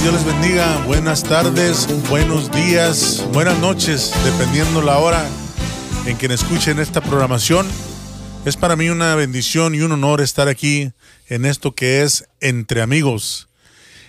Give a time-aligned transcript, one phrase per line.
[0.00, 0.84] Dios les bendiga.
[0.86, 5.28] Buenas tardes, buenos días, buenas noches, dependiendo la hora
[6.06, 7.66] en que escuchen esta programación.
[8.46, 10.92] Es para mí una bendición y un honor estar aquí
[11.28, 13.48] en esto que es Entre Amigos.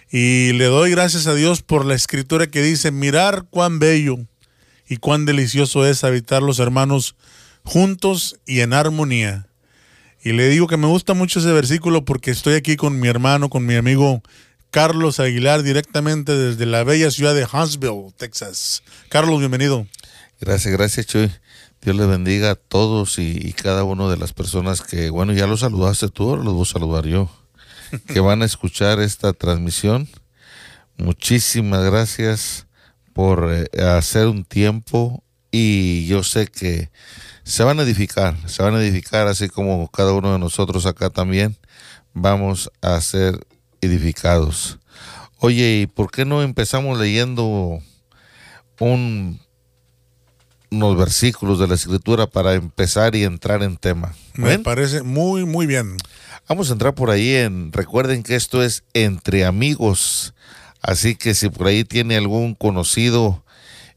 [0.10, 4.20] Y le doy gracias a Dios por la escritura que dice, mirar cuán bello
[4.88, 7.16] y cuán delicioso es habitar los hermanos
[7.64, 9.48] juntos y en armonía.
[10.24, 13.50] Y le digo que me gusta mucho ese versículo porque estoy aquí con mi hermano,
[13.50, 14.24] con mi amigo
[14.74, 18.82] Carlos Aguilar directamente desde la bella ciudad de Huntsville, Texas.
[19.08, 19.86] Carlos, bienvenido.
[20.42, 21.32] Gracias, gracias Chuy.
[21.84, 25.60] Dios les bendiga a todos y, cada una de las personas que, bueno, ya los
[25.60, 27.30] saludaste tú, ahora los voy a saludar yo,
[28.08, 30.10] que van a escuchar esta transmisión.
[30.98, 32.66] Muchísimas gracias
[33.14, 36.90] por eh, hacer un tiempo y yo sé que
[37.44, 41.12] se van a edificar, se van a edificar así como cada uno de nosotros acá
[41.12, 41.58] también
[42.16, 43.40] vamos a ser
[43.84, 44.80] edificados.
[45.40, 47.80] Oye, ¿y por qué no empezamos leyendo
[48.80, 49.40] un,
[50.72, 54.16] unos versículos de la escritura para empezar y entrar en tema?
[54.36, 55.98] Me parece muy, muy bien.
[56.48, 60.34] Vamos a entrar por ahí en, recuerden que esto es entre amigos,
[60.82, 63.43] así que si por ahí tiene algún conocido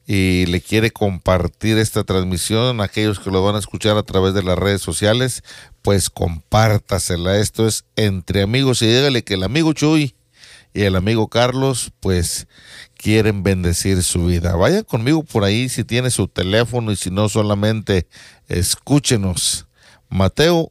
[0.07, 4.45] y le quiere compartir esta transmisión, aquellos que lo van a escuchar a través de
[4.45, 5.43] las redes sociales,
[5.83, 7.39] pues compártasela.
[7.39, 10.15] Esto es entre amigos y dígale que el amigo Chuy
[10.73, 12.47] y el amigo Carlos, pues
[12.97, 14.55] quieren bendecir su vida.
[14.55, 18.07] Vaya conmigo por ahí si tiene su teléfono y si no solamente
[18.47, 19.67] escúchenos.
[20.09, 20.71] Mateo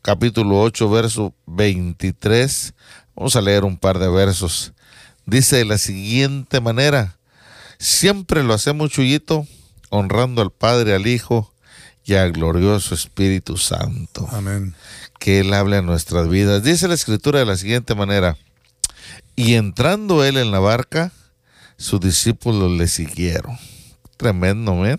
[0.00, 2.74] capítulo 8, verso 23.
[3.14, 4.72] Vamos a leer un par de versos.
[5.26, 7.18] Dice de la siguiente manera
[7.78, 9.46] Siempre lo hacemos, Chuyito,
[9.90, 11.52] honrando al Padre, al Hijo
[12.04, 14.28] y al glorioso Espíritu Santo.
[14.30, 14.74] Amén.
[15.18, 16.62] Que Él hable a nuestras vidas.
[16.62, 18.36] Dice la Escritura de la siguiente manera.
[19.36, 21.12] Y entrando Él en la barca,
[21.76, 23.58] sus discípulos le siguieron.
[24.16, 24.98] Tremendo, ¿eh?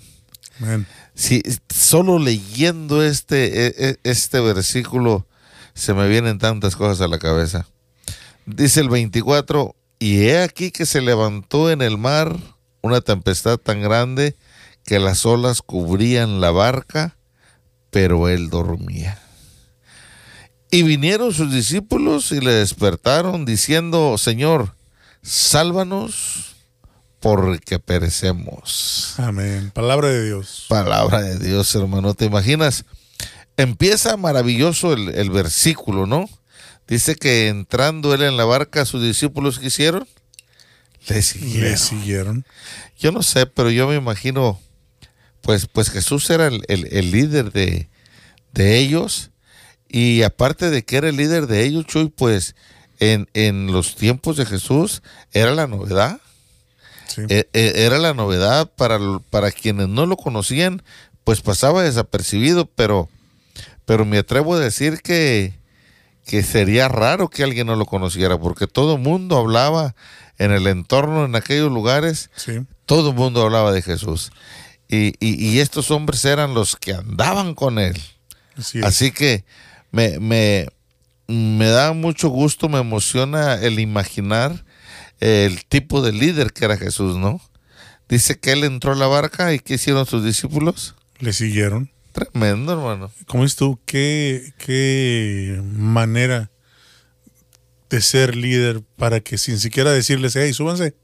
[0.60, 0.88] Amén.
[1.14, 5.26] Si solo leyendo este, e, e, este versículo
[5.74, 7.68] se me vienen tantas cosas a la cabeza.
[8.46, 12.38] Dice el 24, y he aquí que se levantó en el mar
[12.86, 14.36] una tempestad tan grande
[14.86, 17.18] que las olas cubrían la barca,
[17.90, 19.20] pero él dormía.
[20.70, 24.76] Y vinieron sus discípulos y le despertaron diciendo, Señor,
[25.24, 26.56] sálvanos
[27.20, 29.16] porque perecemos.
[29.18, 29.72] Amén.
[29.74, 30.66] Palabra de Dios.
[30.70, 32.14] Palabra de Dios, hermano.
[32.14, 32.86] ¿Te imaginas?
[33.58, 36.30] Empieza maravilloso el, el versículo, ¿no?
[36.88, 40.08] Dice que entrando él en la barca, sus discípulos quisieron
[41.08, 41.22] le
[41.78, 42.46] siguieron.
[42.98, 44.60] Yo no sé, pero yo me imagino,
[45.42, 47.90] pues, pues Jesús era el, líder de,
[48.56, 49.32] ellos.
[49.88, 52.56] Y aparte de que era el líder de ellos, Chuy, pues
[53.00, 56.20] en, en los tiempos de Jesús era la novedad.
[57.30, 59.00] E, e, era la novedad para,
[59.30, 60.82] para quienes no lo conocían,
[61.24, 63.10] pues pasaba desapercibido, pero,
[63.86, 65.54] pero me atrevo a decir que,
[66.26, 69.96] que sería raro que alguien no lo conociera, porque todo el mundo hablaba
[70.38, 72.30] en el entorno, en aquellos lugares,
[72.86, 74.32] todo el mundo hablaba de Jesús.
[74.88, 78.02] Y, estos hombres eran los que andaban con él.
[78.84, 79.44] Así, que
[79.92, 80.68] me, me,
[81.28, 84.64] me, da mucho gusto, me emociona el imaginar
[85.20, 87.42] el tipo de líder que era Jesús, ¿no?
[88.08, 90.96] Dice que él entró a la barca y ¿qué hicieron sus discípulos?
[91.20, 91.92] Le siguieron.
[92.12, 93.12] Tremendo, hermano.
[93.26, 93.80] ¿Cómo es tú?
[93.86, 96.50] ¿Qué, qué manera
[97.90, 100.96] de ser líder para que sin siquiera decirles, hey, súbanse,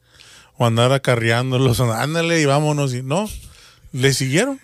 [0.57, 3.29] o andar acarreándolos, ándale y vámonos, y no,
[3.91, 4.59] le siguieron.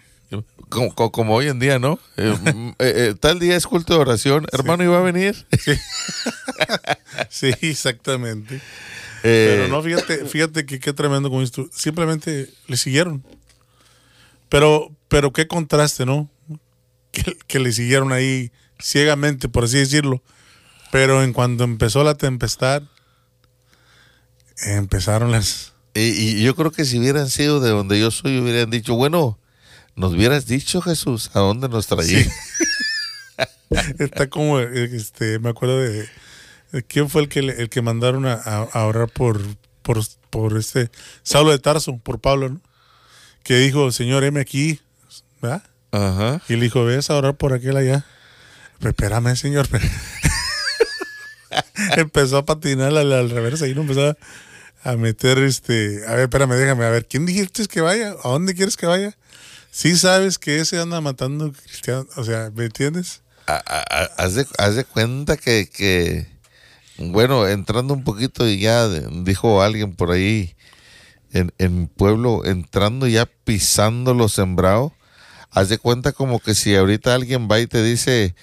[0.69, 1.99] Como, como, hoy en día, ¿no?
[2.17, 5.45] Eh, mm, eh, eh, tal día es culto de oración, hermano, iba a venir.
[7.29, 8.61] Sí, exactamente.
[9.21, 11.67] Pero no, fíjate, fíjate que qué tremendo con esto.
[11.73, 13.23] Simplemente le siguieron.
[14.47, 16.29] Pero, pero qué contraste, ¿no?
[17.11, 20.21] Que, que le siguieron ahí ciegamente, por así decirlo
[20.91, 22.83] pero en cuanto empezó la tempestad,
[24.65, 25.73] empezaron las...
[25.93, 29.39] Y, yo creo que si hubieran sido de donde yo soy, hubieran dicho, bueno,
[29.95, 32.25] nos hubieras dicho Jesús, ¿a dónde nos traía?
[33.99, 36.07] Está como, este, me acuerdo de,
[36.87, 39.41] ¿quién fue el que, el que mandaron a, a orar por,
[39.81, 39.99] por,
[40.29, 40.91] por este
[41.23, 42.61] Saulo de Tarso, por Pablo, ¿no?
[43.43, 44.81] Que dijo, Señor, heme aquí,
[45.41, 45.63] ¿verdad?
[45.91, 46.41] Ajá.
[46.49, 48.05] Y le dijo, ves a orar por aquel allá.
[48.81, 49.67] espérame, Señor.
[51.97, 54.15] empezó a patinar al, al revés y no empezó
[54.83, 56.05] a, meter este.
[56.07, 58.15] A ver, espérame, déjame, a ver, ¿quién dijiste que vaya?
[58.23, 59.17] ¿A dónde quieres que vaya?
[59.71, 63.21] Sí sabes que ese anda matando cristianos, o sea, ¿me entiendes?
[63.47, 64.35] haz,
[64.75, 66.27] de, cuenta que,
[66.97, 70.55] bueno, entrando un poquito y ya dijo alguien por ahí
[71.31, 74.93] en, en pueblo, entrando ya pisando lo sembrado,
[75.51, 78.35] haz de cuenta como que si ahorita alguien va y te dice,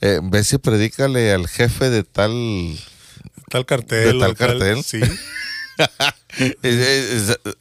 [0.00, 2.78] eh, ve si predícale al jefe de tal...
[3.48, 4.12] Tal cartel.
[4.12, 4.84] De tal cartel.
[4.84, 5.00] sí.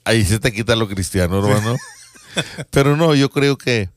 [0.04, 1.78] ahí se te quita lo cristiano, hermano.
[2.72, 3.90] Pero no, yo creo que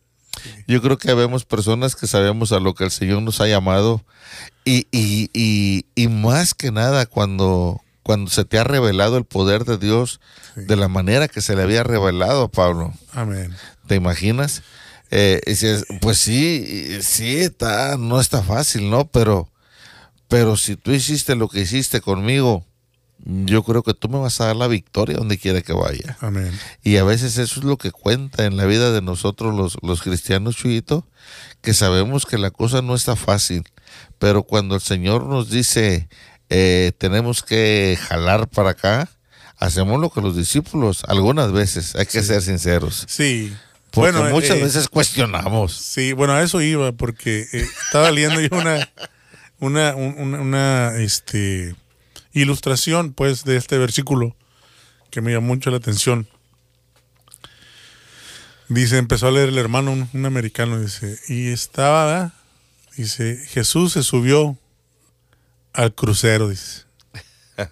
[0.66, 4.04] yo creo que vemos personas que sabemos a lo que el Señor nos ha llamado
[4.64, 9.64] y, y, y, y más que nada cuando, cuando se te ha revelado el poder
[9.64, 10.20] de Dios
[10.54, 12.94] de la manera que se le había revelado a Pablo.
[13.12, 13.54] Amén.
[13.86, 14.62] ¿Te imaginas?
[15.10, 15.40] Eh,
[16.00, 19.06] pues sí, sí está, no está fácil, ¿no?
[19.08, 19.48] Pero,
[20.28, 22.64] pero si tú hiciste lo que hiciste conmigo,
[23.24, 26.16] yo creo que tú me vas a dar la victoria donde quiera que vaya.
[26.20, 26.58] Amén.
[26.82, 30.02] Y a veces eso es lo que cuenta en la vida de nosotros los, los
[30.02, 31.06] cristianos, Chuyito,
[31.60, 33.64] que sabemos que la cosa no está fácil,
[34.18, 36.08] pero cuando el Señor nos dice,
[36.48, 39.10] eh, tenemos que jalar para acá,
[39.56, 43.04] hacemos lo que los discípulos, algunas veces, hay que ser sinceros.
[43.08, 43.52] Sí.
[43.90, 45.74] Porque bueno, muchas eh, veces cuestionamos.
[45.74, 48.88] Sí, bueno, a eso iba, porque eh, estaba leyendo yo una,
[49.58, 51.74] una, una, una, este,
[52.32, 54.36] ilustración, pues, de este versículo
[55.10, 56.28] que me llamó mucho la atención.
[58.68, 62.32] Dice, empezó a leer el hermano, un, americano, dice, y estaba,
[62.96, 64.56] dice, Jesús se subió
[65.72, 66.84] al crucero, dice.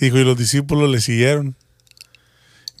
[0.00, 1.56] Dijo, y los discípulos le siguieron.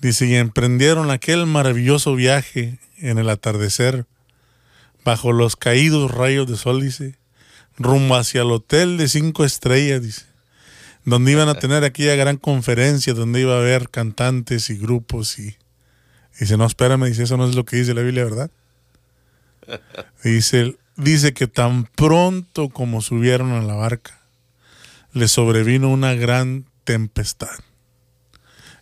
[0.00, 4.06] Dice, y emprendieron aquel maravilloso viaje en el atardecer,
[5.04, 7.16] bajo los caídos rayos de sol, dice,
[7.78, 10.36] rumbo hacia el hotel de cinco estrellas, dice
[11.06, 15.56] donde iban a tener aquella gran conferencia, donde iba a haber cantantes y grupos y,
[16.38, 18.50] dice, no, espérame, dice, eso no es lo que dice la Biblia, ¿verdad?
[20.22, 24.20] Dice, dice que tan pronto como subieron a la barca,
[25.12, 27.58] le sobrevino una gran tempestad.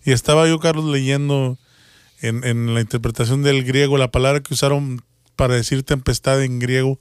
[0.05, 1.59] Y estaba yo, Carlos, leyendo
[2.21, 5.03] en, en la interpretación del griego, la palabra que usaron
[5.37, 6.99] para decir tempestad en griego,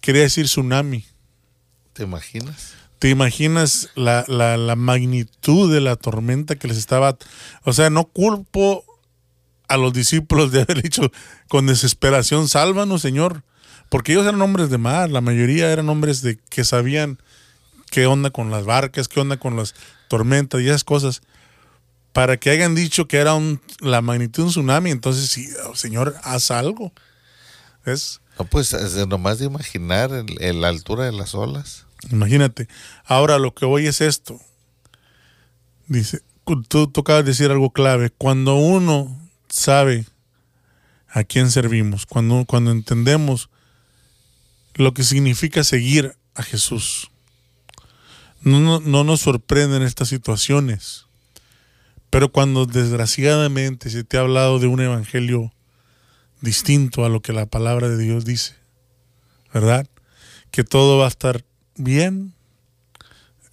[0.00, 1.04] quería decir tsunami.
[1.92, 2.74] ¿Te imaginas?
[2.98, 7.16] ¿Te imaginas la, la, magnitud de la tormenta que les estaba...
[7.64, 8.84] O sea, no culpo
[9.68, 11.10] a los discípulos de haber dicho
[11.48, 13.42] con desesperación, sálvanos, Señor.
[13.88, 17.18] Porque ellos eran hombres de mar, la mayoría eran hombres de que sabían
[17.90, 19.74] qué onda con las barcas, qué onda con las
[20.08, 21.22] tormentas y esas cosas.
[22.16, 25.76] Para que hayan dicho que era un, la magnitud de un tsunami, entonces sí, oh,
[25.76, 26.90] Señor, haz algo.
[27.84, 28.22] ¿Es?
[28.38, 28.72] No, pues
[29.06, 31.84] nomás de imaginar la altura de las olas.
[32.10, 32.68] Imagínate.
[33.04, 34.40] Ahora lo que voy es esto.
[35.88, 36.22] Dice,
[36.68, 38.08] tú tocabas decir algo clave.
[38.08, 39.14] Cuando uno
[39.50, 40.06] sabe
[41.10, 43.50] a quién servimos, cuando, cuando entendemos
[44.74, 47.10] lo que significa seguir a Jesús,
[48.40, 51.05] no, no, nos sorprenden estas situaciones.
[52.16, 55.52] Pero cuando desgraciadamente se te ha hablado de un evangelio
[56.40, 58.54] distinto a lo que la palabra de Dios dice,
[59.52, 59.86] ¿verdad?
[60.50, 61.44] Que todo va a estar
[61.76, 62.32] bien.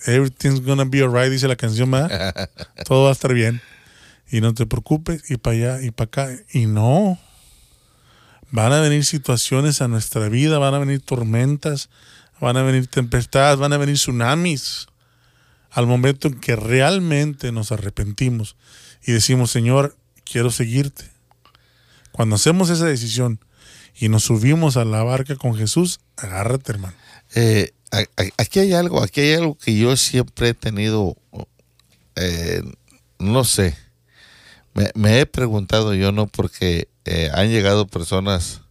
[0.06, 2.50] Everything's gonna be alright, dice la canción, ¿verdad?
[2.86, 3.62] Todo va a estar bien.
[4.32, 6.30] Y no te preocupes, y para allá, y para acá.
[6.54, 7.20] Y no.
[8.50, 11.90] Van a venir situaciones a nuestra vida, van a venir tormentas,
[12.40, 14.88] van a venir tempestades, van a venir tsunamis.
[15.74, 18.56] Al momento en que realmente nos arrepentimos
[19.04, 21.06] y decimos, Señor, quiero seguirte.
[22.12, 23.40] Cuando hacemos esa decisión
[23.96, 26.96] y nos subimos a la barca con Jesús, agárrate, hermano.
[27.36, 27.74] Eh,
[28.38, 31.16] aquí hay algo, aquí hay algo que yo siempre he tenido,
[32.16, 32.62] eh,
[33.18, 33.76] no sé,
[34.74, 36.28] me, he preguntado yo, ¿no?
[36.28, 38.62] Porque eh, han llegado personas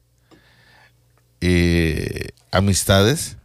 [1.41, 1.97] y
[2.51, 3.37] amistades,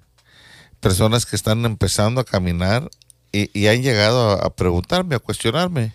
[0.80, 2.90] personas que están empezando a caminar
[3.32, 5.94] y, han llegado a, preguntarme, a cuestionarme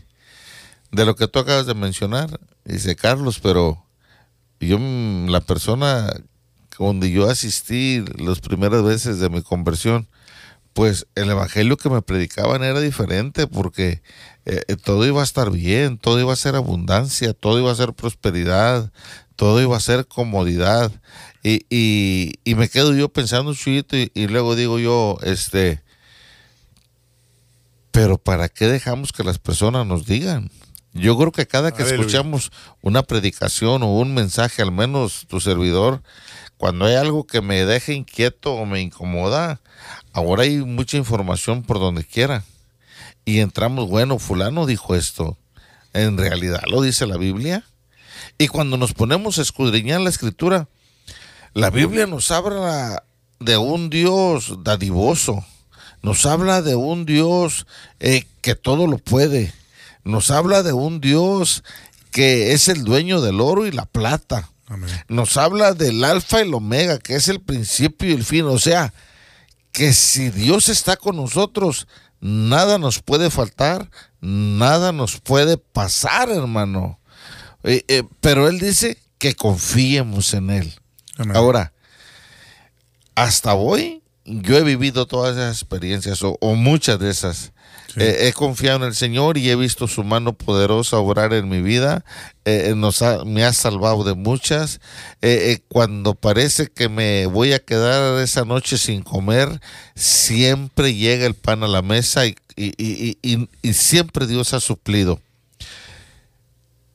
[0.91, 2.41] de lo que tú acabas de mencionar.
[2.65, 3.85] Dice Carlos, pero
[4.61, 6.13] yo, la persona
[6.79, 10.09] donde yo asistí las primeras veces de mi conversión,
[10.73, 14.03] pues el evangelio que me predicaban era diferente porque
[14.47, 17.77] eh, eh, todo iba a estar bien, todo iba a ser abundancia, todo iba a
[17.77, 18.91] ser prosperidad,
[19.37, 20.93] todo iba a ser comodidad.
[21.43, 25.83] Y, y, me quedo yo pensando un y, y luego digo yo, este,
[27.93, 30.51] pero ¿para qué dejamos que las personas nos digan?
[30.95, 32.51] Yo creo que cada que escuchamos
[32.83, 36.03] una predicación o un mensaje, al menos tu servidor,
[36.59, 39.61] cuando hay algo que me deja inquieto o me incomoda,
[40.13, 42.45] ahora hay mucha información por donde quiera.
[43.25, 45.39] Y entramos, bueno, fulano dijo esto.
[45.95, 47.65] En realidad lo dice la Biblia.
[48.39, 50.69] Y cuando nos ponemos a escudriñar la escritura,
[51.55, 53.05] la Biblia nos habla
[53.41, 55.45] de un Dios dadivoso,
[56.03, 57.67] Nos habla de un Dios
[58.01, 59.53] eh, que todo lo puede.
[60.05, 61.63] Nos habla de un Dios
[62.11, 64.49] que es el dueño del oro y la plata.
[65.09, 68.47] Nos habla del alfa y el omega, que es el principio y el fin.
[68.47, 68.93] O sea,
[69.71, 71.87] que si Dios está con nosotros,
[72.21, 73.91] nada nos puede faltar,
[74.21, 76.99] nada nos puede pasar, hermano.
[77.65, 80.75] Eh, eh, pero Él dice que confiemos en Él.
[81.35, 81.73] Ahora,
[83.15, 87.53] hasta hoy yo he vivido todas esas experiencias o, muchas de esas.
[87.97, 92.05] he confiado en el Señor y he visto su mano poderosa obrar en mi vida.
[92.45, 94.81] Eh, nos me ha salvado de muchas.
[95.21, 99.61] Eh, eh, cuando parece que me voy a quedar esa noche sin comer,
[99.95, 105.21] siempre llega el pan a la mesa y, y siempre Dios ha suplido.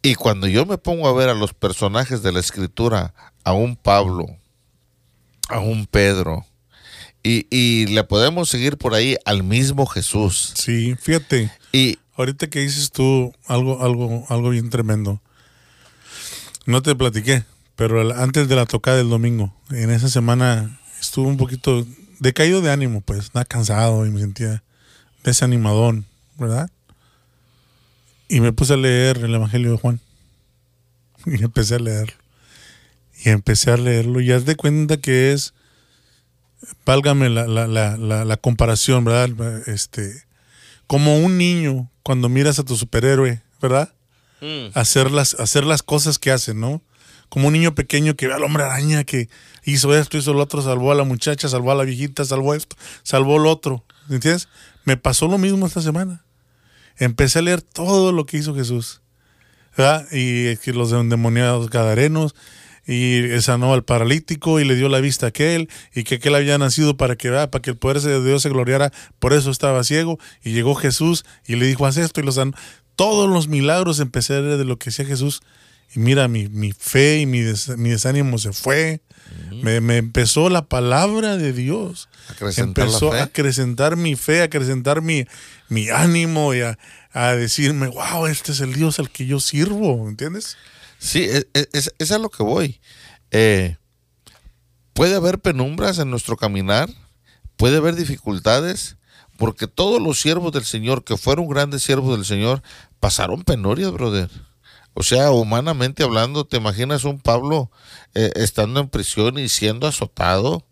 [0.02, 3.76] Y cuando yo me pongo a ver a los personajes de la escritura, a un
[3.76, 4.26] Pablo,
[5.50, 6.46] a un Pedro,
[7.28, 10.54] y, le podemos seguir por ahí al mismo Jesús.
[10.56, 11.52] Sí, fíjate.
[11.74, 15.22] Y ahorita que dices tú algo, algo, algo bien tremendo.
[16.66, 17.44] No te platiqué,
[17.76, 21.86] pero antes de la tocada del domingo, en esa semana estuve un poquito
[22.20, 24.64] decaído de ánimo, pues, nada cansado y me sentía
[25.24, 26.06] desanimadón,
[26.38, 26.70] ¿verdad?
[28.30, 30.00] Y me puse a leer el Evangelio de Juan.
[31.26, 32.14] Y empecé a leerlo.
[33.24, 34.22] Y empecé a leerlo.
[34.22, 35.54] Y haz de cuenta que es
[36.86, 39.68] válgame la, la, la, la, comparación, ¿verdad?
[39.68, 40.24] Este,
[40.88, 43.94] como un niño cuando miras a tu superhéroe, ¿verdad?
[44.42, 44.68] Mm.
[44.74, 46.82] Hacer, las, hacer las cosas que hace, ¿no?
[47.30, 49.30] Como un niño pequeño que ve al hombre araña que
[49.66, 52.76] hizo esto, hizo lo otro, salvó a la muchacha, salvó a la viejita, salvó esto,
[53.04, 53.84] salvó lo otro.
[54.10, 54.48] ¿Entiendes?
[54.86, 56.24] Me pasó lo mismo esta semana.
[56.98, 59.02] Empecé a leer todo lo que hizo Jesús.
[59.78, 60.08] ¿verdad?
[60.12, 62.34] Y los endemoniados gadarenos,
[62.88, 66.58] y sanó al paralítico y le dio la vista a aquel y que aquel había
[66.58, 70.18] nacido para que para que el poder de Dios se gloriara, por eso estaba ciego
[70.44, 72.54] y llegó Jesús y le dijo haz esto y lo sanó.
[72.96, 75.42] Todos los milagros empecé a ver de lo que decía Jesús
[75.94, 77.42] y mira mi, mi fe y mi,
[77.78, 79.02] mi desánimo se fue.
[79.62, 82.10] me, me, empezó la palabra de Dios.
[82.58, 85.26] Empezó a acrecentar mi fe, a acrecentar mi,
[85.70, 86.78] mi ánimo y a,
[87.14, 90.58] a decirme, wow, este es el Dios al que yo sirvo, ¿entiendes?
[91.00, 92.80] Sí, e, e, es, es, a lo que voy.
[93.32, 93.78] Eh,
[94.94, 96.90] puede haber penumbras en nuestro caminar,
[97.56, 98.98] puede haber dificultades,
[99.38, 102.64] porque todos los siervos del Señor, que fueron grandes siervos del Señor,
[103.00, 104.30] pasaron penurias, brother.
[104.94, 107.70] O sea, humanamente hablando, ¿te imaginas un Pablo
[108.16, 110.66] eh, estando en prisión y siendo azotado?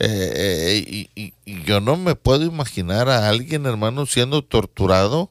[0.00, 5.30] Eh, y, yo no me puedo imaginar a alguien, hermano, siendo torturado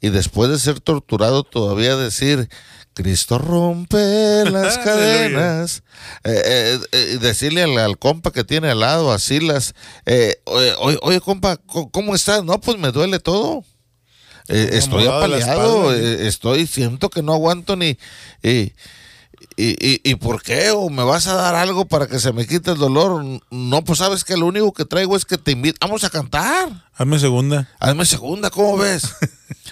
[0.00, 2.48] y después de ser torturado todavía decir,
[2.94, 5.82] Cristo rompe las cadenas.
[6.22, 9.74] Eh, eh, eh, decirle al, compa que tiene al lado, así las.
[10.46, 12.44] oye, compa, ¿cómo estás?
[12.44, 13.64] No, pues me duele todo.
[14.48, 17.98] estoy apaleado, estoy, siento que no aguanto ni.
[18.42, 18.72] ¿Y,
[19.56, 20.70] y, por qué?
[20.70, 23.24] ¿O me vas a dar algo para que se me quite el dolor?
[23.50, 25.78] No, pues sabes que lo único que traigo es que te invito.
[25.80, 26.88] Vamos a cantar.
[26.94, 27.68] Hazme segunda.
[27.80, 29.14] Hazme segunda, ¿cómo ves?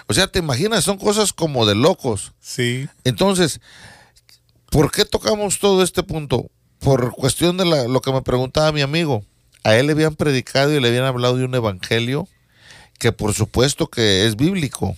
[0.06, 2.32] o sea, te imaginas, son cosas como de locos.
[2.40, 2.88] Sí.
[3.04, 3.60] Entonces,
[4.70, 6.50] ¿por qué tocamos todo este punto?
[6.78, 9.24] Por cuestión de lo que me preguntaba mi amigo.
[9.64, 12.28] A él le habían predicado y le habían hablado de un evangelio
[12.98, 14.96] que por supuesto que es bíblico.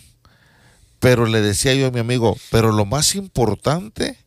[1.00, 4.23] Pero le decía yo a mi amigo, pero lo más importante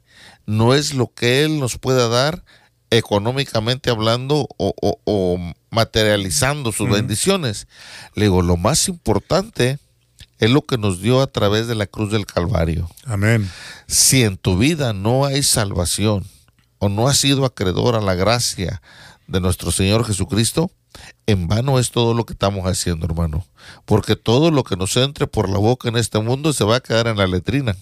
[0.48, 2.44] no es lo que Él nos pueda dar
[2.89, 7.68] económicamente hablando o, materializando sus bendiciones.
[8.16, 9.77] Le digo, lo más importante
[10.39, 12.89] es lo que nos dio a través de la cruz del Calvario.
[13.06, 13.50] Amén.
[13.88, 16.25] Si en tu vida no hay salvación
[16.80, 18.82] o no has sido acreedor a la gracia
[19.27, 20.72] de nuestro Señor Jesucristo,
[21.25, 23.46] en vano es todo lo que estamos haciendo, hermano.
[23.86, 26.80] Porque todo lo que nos entre por la boca en este mundo se va a
[26.80, 27.75] quedar en la letrina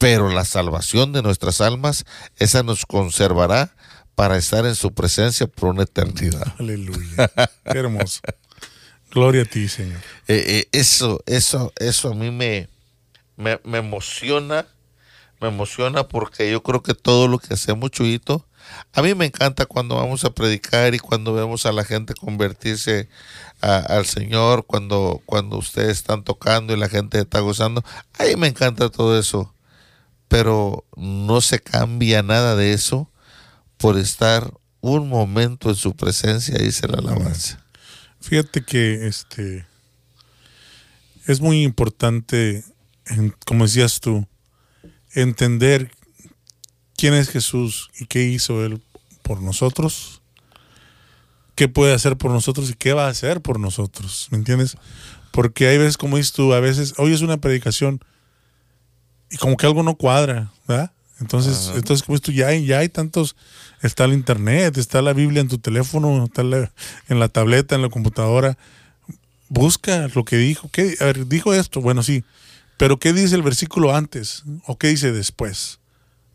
[0.00, 2.06] pero la salvación de nuestras almas,
[2.38, 3.74] esa nos conservará
[4.14, 6.54] para estar en su presencia por una eternidad.
[6.58, 7.30] Aleluya.
[7.70, 8.22] Qué hermoso.
[9.10, 9.98] Gloria a ti, Señor.
[10.26, 12.70] Eh, eh, eso, eso, eso a mí me,
[13.36, 14.66] me, emociona,
[15.38, 18.46] me emociona porque yo creo que todo lo que hacemos, Chuyito,
[18.94, 23.10] a mí me encanta cuando vamos a predicar y cuando vemos a la gente convertirse
[23.60, 27.84] al Señor, cuando, cuando ustedes están tocando y la gente está gozando.
[28.18, 29.52] A mí me encanta todo eso
[30.30, 33.10] pero no se cambia nada de eso
[33.78, 37.60] por estar un momento en su presencia, dice la alabanza.
[38.20, 39.66] Fíjate que este
[41.26, 42.62] es muy importante,
[43.44, 44.24] como decías tú,
[45.14, 45.90] entender
[46.96, 48.80] quién es Jesús y qué hizo Él
[49.22, 50.22] por nosotros,
[51.56, 54.76] qué puede hacer por nosotros y qué va a hacer por nosotros, ¿me entiendes?
[55.32, 58.00] Porque hay veces, como dices tú, a veces oyes una predicación
[59.30, 60.90] y como que algo no cuadra, ¿verdad?
[61.20, 63.36] Entonces, entonces como tú, ya hay, ya hay tantos,
[63.82, 66.72] está el internet, está la Biblia en tu teléfono, está la-
[67.08, 68.56] en la tableta, en la computadora.
[69.48, 70.70] Busca lo que dijo.
[70.72, 72.24] ¿Qué, a ver, dijo esto, bueno, sí,
[72.76, 74.44] pero ¿qué dice el versículo antes?
[74.66, 75.78] ¿O qué dice después?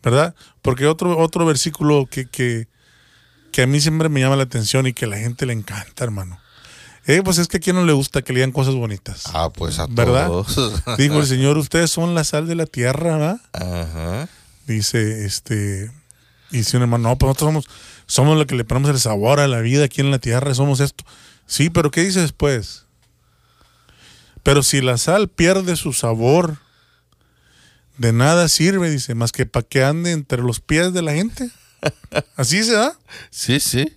[0.03, 0.35] ¿Verdad?
[0.61, 2.67] Porque otro, otro versículo que, que,
[3.51, 6.03] que a mí siempre me llama la atención y que a la gente le encanta,
[6.03, 6.37] hermano.
[7.07, 9.23] Eh, pues es que a quien no le gusta que lean cosas bonitas.
[9.33, 10.27] Ah, pues a ¿Verdad?
[10.27, 10.83] todos.
[10.97, 13.41] Dijo el Señor, ustedes son la sal de la tierra, ¿verdad?
[13.53, 14.27] Ajá.
[14.65, 15.91] Dice, este,
[16.51, 17.65] y dice un hermano, no, pues nosotros somos,
[18.07, 20.79] somos los que le ponemos el sabor a la vida aquí en la tierra, somos
[20.79, 21.03] esto.
[21.45, 22.85] Sí, pero ¿qué dice después?
[24.41, 26.57] Pero si la sal pierde su sabor,
[27.97, 31.49] de nada sirve, dice, más que para que ande entre los pies de la gente.
[32.35, 32.97] Así se da.
[33.29, 33.95] Sí, sí.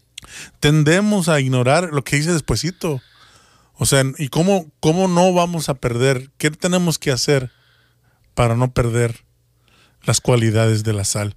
[0.60, 3.00] Tendemos a ignorar lo que dice despuesito.
[3.74, 6.30] O sea, ¿y cómo, cómo no vamos a perder?
[6.38, 7.52] ¿Qué tenemos que hacer
[8.34, 9.24] para no perder
[10.02, 11.34] las cualidades de la sal?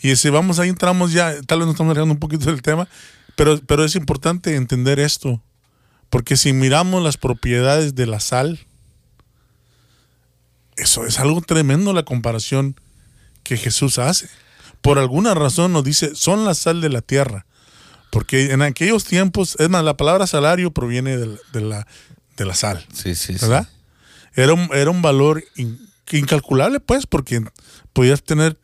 [0.00, 2.88] Y si vamos ahí entramos ya, tal vez nos estamos alejando un poquito del tema,
[3.36, 5.42] pero, pero es importante entender esto.
[6.10, 8.60] Porque si miramos las propiedades de la sal,
[10.76, 12.76] eso es algo tremendo la comparación
[13.42, 14.28] que Jesús hace.
[14.80, 17.46] Por alguna razón nos dice, son la sal de la tierra.
[18.12, 21.86] Porque en aquellos tiempos, es más, la palabra salario proviene de la, de la,
[22.36, 23.40] de la sal, Sí, sí, sí.
[23.46, 23.66] ¿verdad?
[24.34, 27.42] Era un, era un valor in- incalculable, pues, porque
[27.94, 28.58] podías tener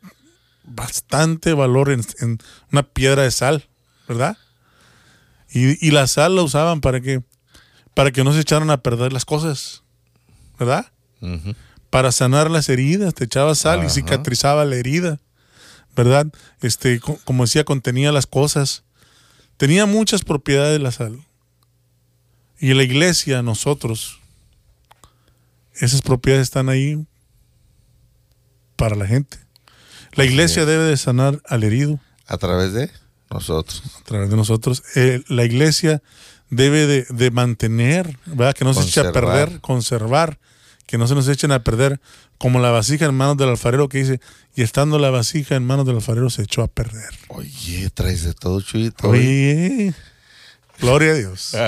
[0.64, 2.38] bastante valor en, en
[2.70, 3.66] una piedra de sal,
[4.06, 4.36] ¿verdad?
[5.50, 7.22] Y, y la sal la usaban para que,
[7.94, 9.82] para que no se echaran a perder las cosas,
[10.58, 10.92] ¿verdad?
[11.88, 15.20] Para sanar las heridas, te echaba sal y cicatrizaba la herida,
[15.96, 16.26] ¿verdad?
[16.60, 18.84] Este, co- como decía, contenía las cosas.
[19.58, 21.20] Tenía muchas propiedades la sal.
[22.58, 24.18] Y la iglesia, nosotros,
[25.74, 27.06] esas propiedades están ahí
[28.76, 29.38] para la gente.
[30.12, 32.90] La iglesia debe de sanar al herido A través de
[33.30, 33.82] nosotros.
[34.00, 34.82] a través de nosotros.
[34.94, 36.02] Eh, la iglesia
[36.50, 38.54] debe de, de mantener, ¿verdad?
[38.54, 40.38] Que no se eche a perder, conservar,
[40.86, 42.00] que no se nos echen a perder,
[42.38, 44.20] como la vasija en manos del alfarero que dice,
[44.54, 47.10] y estando la vasija en manos del alfarero se echó a perder.
[47.28, 49.08] Oye, traes de todo, Chuyito.
[49.08, 49.92] Oye,
[50.80, 51.54] gloria a Dios.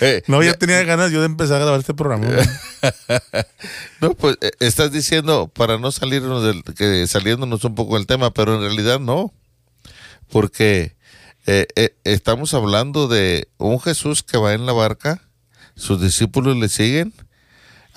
[0.00, 2.26] Eh, No, ya tenía ganas yo de empezar a grabar este programa.
[4.00, 8.32] No, pues eh, estás diciendo para no salirnos del, que saliéndonos un poco del tema,
[8.32, 9.34] pero en realidad no,
[10.30, 10.96] porque
[11.46, 15.22] eh, eh, estamos hablando de un Jesús que va en la barca,
[15.76, 17.12] sus discípulos le siguen.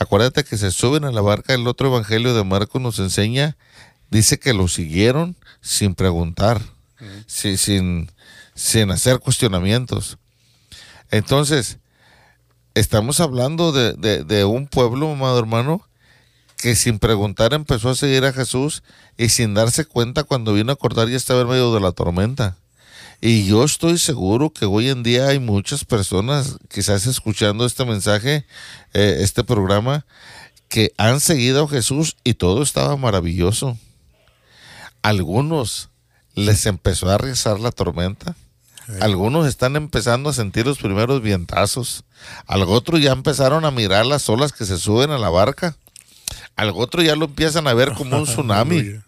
[0.04, 1.54] Acuérdate que se suben a la barca.
[1.54, 3.56] El otro evangelio de Marcos nos enseña,
[4.12, 6.62] dice que lo siguieron sin preguntar,
[7.26, 8.12] si- sin,
[8.54, 10.18] sin hacer cuestionamientos.
[11.10, 11.78] Entonces,
[12.76, 15.88] estamos hablando de, de- de un pueblo, amado hermano,
[16.58, 18.84] que sin preguntar empezó a seguir a Jesús
[19.18, 22.58] y sin darse cuenta cuando vino a acordar ya estaba en medio de la tormenta.
[23.26, 28.46] Y yo estoy seguro que hoy en día hay muchas personas, quizás escuchando este mensaje,
[28.94, 30.06] eh, este programa,
[30.68, 33.78] que han seguido a Jesús y todo estaba maravilloso.
[35.04, 35.90] Algunos
[36.36, 38.36] les empezó a rezar la tormenta.
[39.00, 42.04] Algunos están empezando a sentir los primeros vientazos.
[42.46, 45.78] Al otro ya empezaron a mirar las olas que se suben a la barca.
[46.58, 49.00] Al otro ya lo empiezan a ver como un tsunami.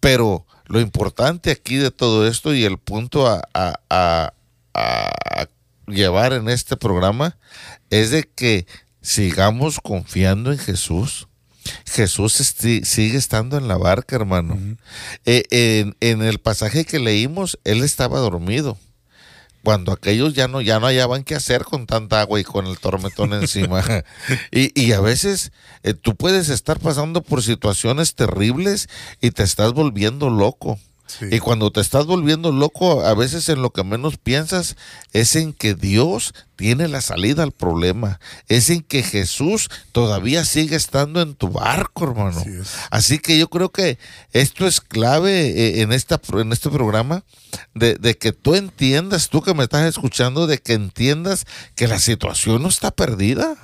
[0.00, 4.32] Pero lo importante aquí de todo esto y el punto a, a- a-
[4.74, 5.48] a
[5.86, 7.36] llevar en este programa
[7.90, 8.66] es de que
[9.00, 11.26] sigamos confiando en Jesús.
[11.86, 14.58] Jesús esti- sigue estando en la barca, hermano.
[15.24, 18.78] Eh, en, en el pasaje que leímos, él estaba dormido.
[19.68, 22.78] Cuando aquellos ya no, ya no hallaban qué hacer con tanta agua y con el
[22.78, 23.84] tormentón encima.
[24.50, 25.52] y, y a veces
[25.82, 28.88] eh, tú puedes estar pasando por situaciones terribles
[29.20, 30.78] y te estás volviendo loco.
[31.08, 31.26] Sí.
[31.30, 34.76] Y cuando te estás volviendo loco, a veces en lo que menos piensas
[35.12, 38.20] es en que Dios tiene la salida al problema.
[38.48, 42.44] Es en que Jesús todavía sigue estando en tu barco, hermano.
[42.90, 43.98] Así que yo creo que
[44.32, 47.24] esto es clave eh, en, esta, en este programa,
[47.74, 51.98] de, de que tú entiendas, tú que me estás escuchando, de que entiendas que la
[51.98, 53.56] situación no está perdida.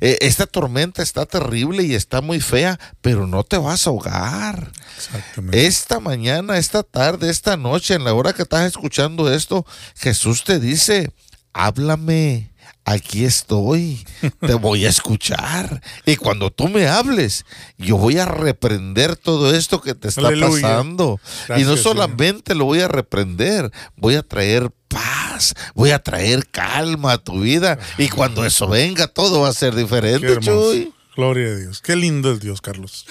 [0.00, 4.72] Eh, esta tormenta está terrible y está muy fea, pero no te vas a ahogar.
[4.96, 5.66] Exactamente.
[5.66, 10.58] Esta mañana, esta tarde, esta noche, en la hora que estás escuchando esto, Jesús te
[10.58, 11.12] dice,
[11.52, 12.52] háblame,
[12.90, 14.04] aquí estoy,
[14.40, 15.82] te voy a escuchar.
[16.06, 17.44] Y cuando tú me hables,
[17.76, 20.62] yo voy a reprender todo esto que te está Aleluya.
[20.62, 21.20] pasando.
[21.56, 27.12] y no solamente lo voy a reprender, voy a traer paz, voy a traer calma
[27.12, 27.78] a tu vida.
[27.98, 30.38] Y cuando eso venga, todo va a ser diferente.
[30.40, 30.92] Chuy.
[31.16, 31.80] Gloria a Dios.
[31.82, 33.04] Qué lindo es Dios, Carlos.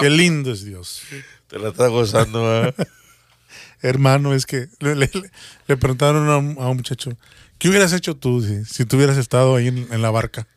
[0.00, 1.00] Qué lindo es Dios.
[1.48, 2.74] Te la está gozando, ¿eh?
[3.82, 5.10] Hermano, es que le, le-
[5.66, 7.10] le preguntaron a un, a un muchacho,
[7.62, 10.48] ¿qué hubieras hecho tú si, tú hubieras estado ahí en, en la barca?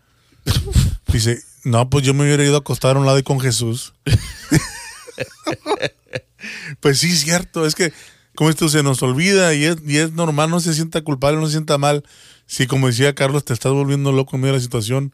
[1.13, 3.94] Dice, no, pues yo me hubiera ido a acostar a un lado y con Jesús.
[6.80, 7.94] pues sí, cierto, es que
[8.34, 11.46] como esto se nos olvida y es, y es normal, no se sienta culpable, no
[11.46, 12.04] se sienta mal.
[12.48, 15.13] Si como decía Carlos, te estás volviendo loco en medio de la situación,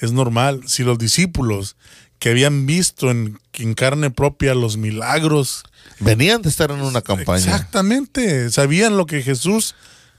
[0.00, 0.62] es normal.
[0.66, 1.76] Si los discípulos
[2.18, 5.62] que habían visto en, en carne propia los milagros
[6.00, 7.38] Venían de estar en una campaña.
[7.38, 9.74] Exactamente, sabían lo que Jesús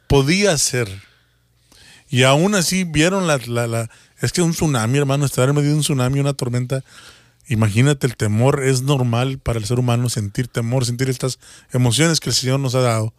[0.07, 1.08] podía hacer.
[2.09, 3.89] Y aún así vieron la, la, la-
[4.21, 6.83] Es que un tsunami, hermano, estar en medio de un tsunami, una tormenta.
[7.47, 11.39] Imagínate, el temor es normal para el ser humano sentir temor, sentir estas
[11.71, 13.13] emociones que el Señor nos ha dado.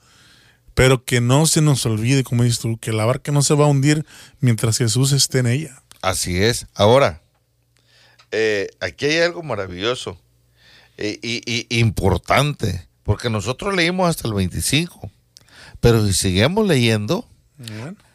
[0.75, 3.65] Pero que no se nos olvide, como dices tú, que la barca no se va
[3.65, 4.05] a hundir
[4.41, 5.83] mientras Jesús esté en ella.
[6.01, 6.67] Así es.
[6.75, 7.23] Ahora,
[8.31, 10.21] eh, aquí hay algo maravilloso
[10.97, 15.11] eh, y, y- importante, porque nosotros leímos hasta el 25,
[15.81, 17.27] pero si seguimos leyendo,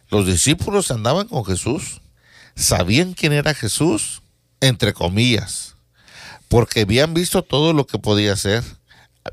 [0.10, 2.02] los discípulos andaban con Jesús,
[2.56, 4.22] sabían quién era Jesús,
[4.62, 5.76] entre comillas,
[6.48, 8.64] porque habían visto todo lo que podía hacer,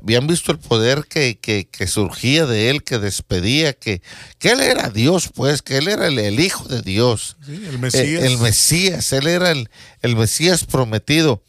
[0.01, 4.01] habían visto el poder que, que- que surgía de él, que despedía, que,
[4.39, 7.37] que él era Dios, pues, que él era el- el Hijo de Dios.
[7.45, 8.23] Sí, el Mesías.
[8.23, 9.69] El, Mesías, él era el,
[10.01, 11.43] el Mesías prometido.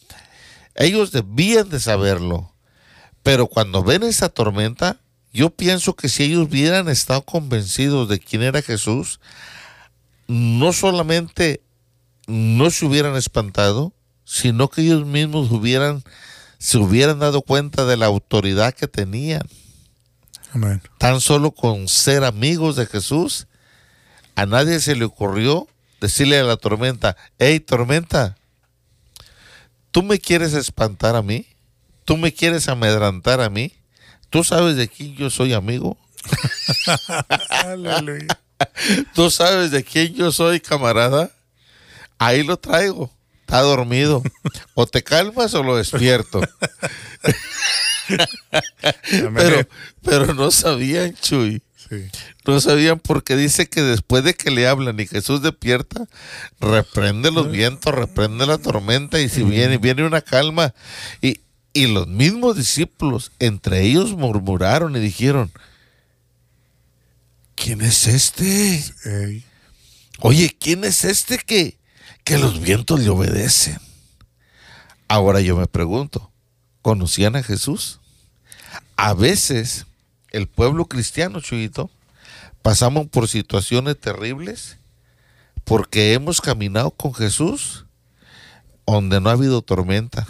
[0.75, 2.53] Ellos debían de saberlo.
[3.23, 5.01] Pero cuando ven esa tormenta,
[5.35, 9.19] yo pienso que si ellos hubieran estado convencidos de quién era Jesús,
[10.29, 11.61] no solamente
[12.29, 13.93] no se hubieran espantado,
[14.25, 16.05] sino que ellos mismos hubieran,
[16.59, 19.43] se hubieran dado cuenta de la autoridad que tenían.
[20.53, 20.81] Amén.
[20.99, 23.49] Tan solo con ser amigos de Jesús,
[24.37, 25.67] a nadie se le ocurrió
[26.01, 28.37] decirle a la tormenta, hey tormenta,
[29.91, 31.49] ¿tú me quieres espantar a mí?
[32.05, 33.73] ¿Tú me quieres amedrantar a mí?
[34.35, 35.97] ¿Tú sabes de quién yo soy amigo?
[37.51, 38.37] Aleluya.
[39.15, 41.31] ¿Tú sabes de quién yo soy camarada?
[42.19, 43.13] Ahí lo traigo.
[43.43, 44.25] Está dormido.
[44.75, 46.41] O te calmas o lo despierto.
[49.09, 49.69] Pero,
[50.03, 51.63] pero no sabían, Chuy.
[51.89, 52.11] Sí.
[52.45, 56.09] No sabían porque dice que después de que le hablan y Jesús despierta,
[56.59, 60.75] reprende los vientos, reprende la tormenta y si viene, viene una calma.
[61.23, 61.44] Y,
[61.75, 65.51] y los mismos discípulos, entre ellos murmuraron y dijeron,
[67.57, 69.43] ¿quién es este?
[70.21, 71.77] Oye, ¿quién es este que,
[72.23, 73.79] que los vientos le obedecen?
[75.09, 76.31] Ahora yo me pregunto,
[76.81, 77.99] ¿conocían a Jesús?
[78.97, 79.87] A veces
[80.31, 81.91] el pueblo cristiano, Chuyito,
[82.63, 84.79] pasamos por situaciones terribles
[85.65, 87.85] porque hemos caminado con Jesús
[88.87, 90.27] donde no ha habido tormenta.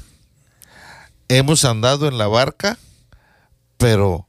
[1.34, 2.78] Hemos andado en la barca,
[3.76, 4.28] pero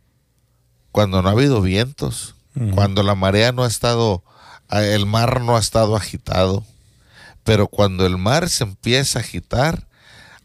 [0.92, 2.34] cuando no ha habido vientos,
[2.74, 4.24] cuando la marea no ha estado,
[4.72, 6.66] eh, el mar no ha estado agitado.
[7.44, 9.88] Pero cuando el mar se empieza a agitar,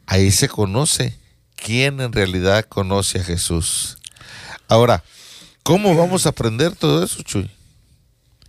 [0.04, 1.18] ahí se conoce
[1.56, 3.96] quién en realidad conoce a Jesús.
[4.68, 5.02] Ahora,
[5.62, 7.50] ¿cómo vamos a aprender todo eso, Chuy?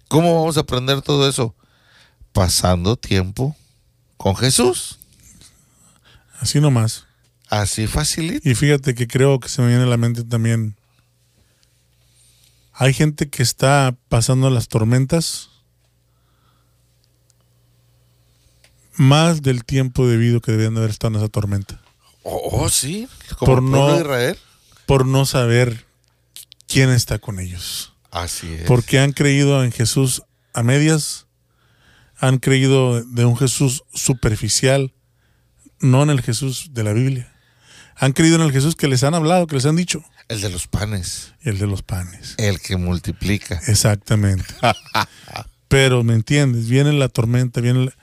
[0.09, 1.55] ¿Cómo vamos a aprender todo eso?
[2.33, 3.55] Pasando tiempo
[4.17, 4.99] con Jesús.
[6.41, 7.05] Así nomás.
[7.51, 8.47] Así facilito.
[8.49, 10.77] Y fíjate que creo que se me viene a la mente también.
[12.73, 15.49] Hay gente que está pasando las tormentas
[18.95, 21.81] más del tiempo debido que debían de haber estado en esa tormenta.
[22.23, 24.37] Oh, oh, sí, como Por no- de Israel.
[24.85, 25.85] Por no saber
[26.67, 27.93] quién está con ellos.
[28.11, 28.63] Así es.
[28.63, 31.27] Porque han creído en Jesús a medias,
[32.17, 34.93] han creído de un Jesús superficial,
[35.79, 37.30] no en el Jesús de la Biblia.
[38.01, 40.49] Han creído en el Jesús que les han hablado, que les han dicho, El de
[40.49, 42.33] los panes, el de los panes.
[42.37, 43.61] el que multiplica.
[43.67, 44.43] Exactamente.
[45.67, 46.67] Pero, ¿me entiendes?
[46.67, 47.93] Viene la tormenta, viene la-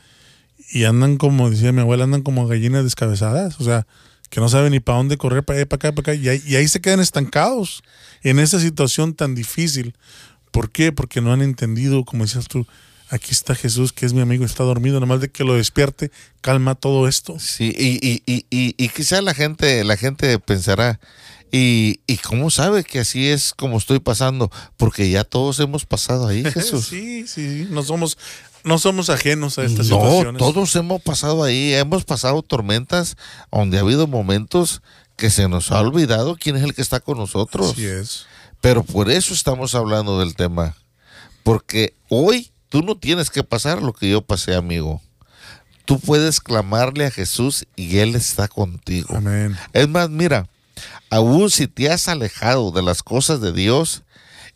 [0.70, 3.60] y andan como, decía mi abuela, andan como gallinas descabezadas.
[3.60, 3.86] O sea,
[4.30, 6.14] que no saben ni para dónde correr, para allá, para acá, para acá.
[6.22, 7.82] Y ahí, y ahí se quedan estancados
[8.22, 9.96] en esa situación tan difícil.
[10.50, 10.92] ¿Por qué?
[10.92, 12.66] Porque no han entendido, como decías tú,
[13.10, 16.74] aquí está Jesús, que es mi amigo, está dormido, nomás de que lo despierte, calma
[16.74, 17.38] todo esto.
[17.38, 21.00] Sí, y, y, y, y, y quizá la gente, la gente pensará,
[21.50, 24.50] ¿Y, ¿Y cómo sabe que así es como estoy pasando?
[24.76, 26.86] Porque ya todos hemos pasado ahí, Jesús.
[26.86, 28.18] sí, sí, no somos,
[28.64, 30.38] no somos ajenos a estas no, situaciones.
[30.38, 33.16] todos hemos pasado ahí, hemos pasado tormentas
[33.50, 34.82] donde ha habido momentos
[35.16, 37.72] que se nos ha olvidado quién es el que está con nosotros.
[37.72, 38.26] Así es.
[38.60, 40.76] Pero por eso estamos hablando del tema.
[41.44, 45.00] Porque hoy tú no tienes que pasar lo que yo pasé, amigo.
[45.84, 49.16] Tú puedes clamarle a Jesús y Él está contigo.
[49.16, 49.56] Amén.
[49.72, 50.46] Es más, mira,
[51.10, 54.02] aún si te has alejado de las cosas de Dios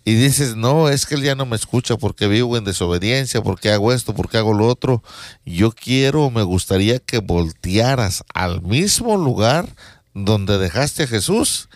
[0.04, 3.70] y dices, no, es que Él ya no me escucha porque vivo en desobediencia, porque
[3.70, 5.02] hago esto, porque hago lo otro,
[5.46, 9.68] yo quiero, me gustaría que voltearas al mismo lugar
[10.12, 11.68] donde dejaste a Jesús.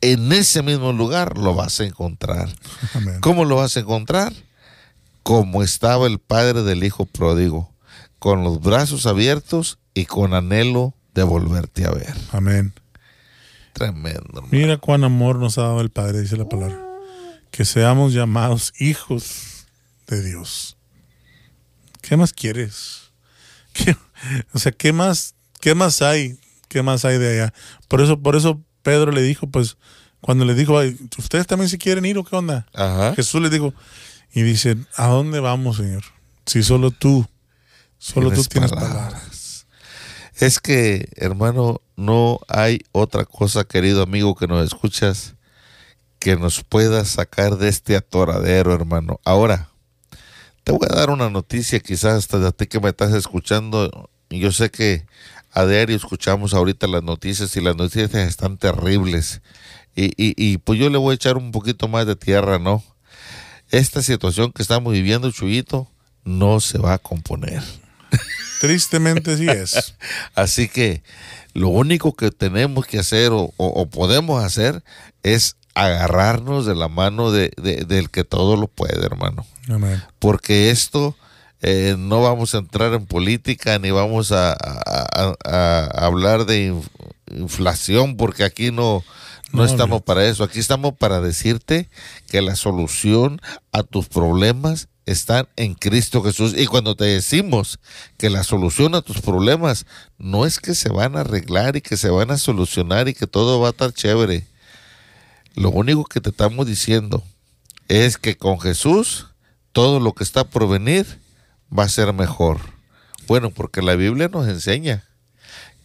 [0.00, 2.48] En ese mismo lugar lo vas a encontrar.
[2.92, 3.18] Amén.
[3.20, 4.34] ¿Cómo lo vas a encontrar?
[5.24, 7.72] Como estaba el padre del hijo pródigo,
[8.20, 12.14] con los brazos abiertos y con anhelo de volverte a ver.
[12.30, 12.72] Amén.
[13.72, 14.20] Tremendo.
[14.28, 14.48] hermano.
[14.52, 16.78] Mira cuán amor nos ha dado el Padre, dice la palabra.
[17.50, 19.66] Que seamos llamados hijos
[20.06, 20.76] de Dios.
[22.00, 23.10] ¿Qué más quieres?
[23.72, 23.96] ¿Qué-
[24.52, 26.38] o sea, ¿qué más, qué más hay?
[26.68, 27.54] ¿Qué más hay de allá?
[27.88, 29.76] Por eso, por eso Pedro le dijo, pues,
[30.20, 32.66] cuando le dijo, "Ay, ¿ustedes también se quieren ir o qué onda?
[32.74, 33.14] Ajá.
[33.14, 33.74] Jesús le dijo,
[34.34, 36.02] y dice, ¿a dónde vamos, Señor?
[36.44, 37.26] Si solo tú,
[37.98, 39.66] solo tú tienes palabras.
[40.36, 45.36] Es que, hermano, no hay otra cosa, querido amigo que nos escuchas,
[46.18, 49.20] que nos pueda sacar de este atoradero, hermano.
[49.24, 49.70] Ahora,
[50.64, 54.10] te voy a dar una noticia, quizás hasta de ti que me estás escuchando.
[54.30, 55.06] Yo sé que
[55.52, 59.42] a diario escuchamos ahorita las noticias y las noticias están terribles.
[59.94, 62.82] Y, y, y pues yo le voy a echar un poquito más de tierra, ¿no?
[63.76, 65.88] Esta situación que estamos viviendo, Chuyito,
[66.24, 67.62] no se va a componer.
[68.60, 69.94] Tristemente sí es.
[70.34, 71.02] Así que
[71.52, 74.82] lo único que tenemos que hacer o, o- o podemos hacer
[75.22, 79.44] es agarrarnos de la mano de, de- del que todo lo puede, hermano.
[79.68, 80.02] Amén.
[80.18, 81.16] Porque esto
[81.62, 86.72] eh, no vamos a entrar en política ni vamos a, a- a- a hablar de
[86.72, 86.88] inf-
[87.30, 89.02] inflación porque aquí no,
[89.54, 90.44] no, No, estamos para eso.
[90.44, 91.88] Aquí estamos para decirte
[92.28, 93.40] que la solución
[93.72, 96.54] a tus problemas están en Cristo Jesús.
[96.56, 97.78] Y cuando te decimos
[98.16, 99.86] que la solución a tus problemas
[100.18, 103.26] no es que se van a arreglar y que se van a solucionar y que
[103.26, 104.46] todo va a estar chévere.
[105.54, 107.22] Lo único que te estamos diciendo
[107.88, 109.28] es que con Jesús
[109.72, 111.20] todo lo que está por venir
[111.76, 112.60] va a ser mejor.
[113.26, 115.04] Bueno, porque la Biblia nos enseña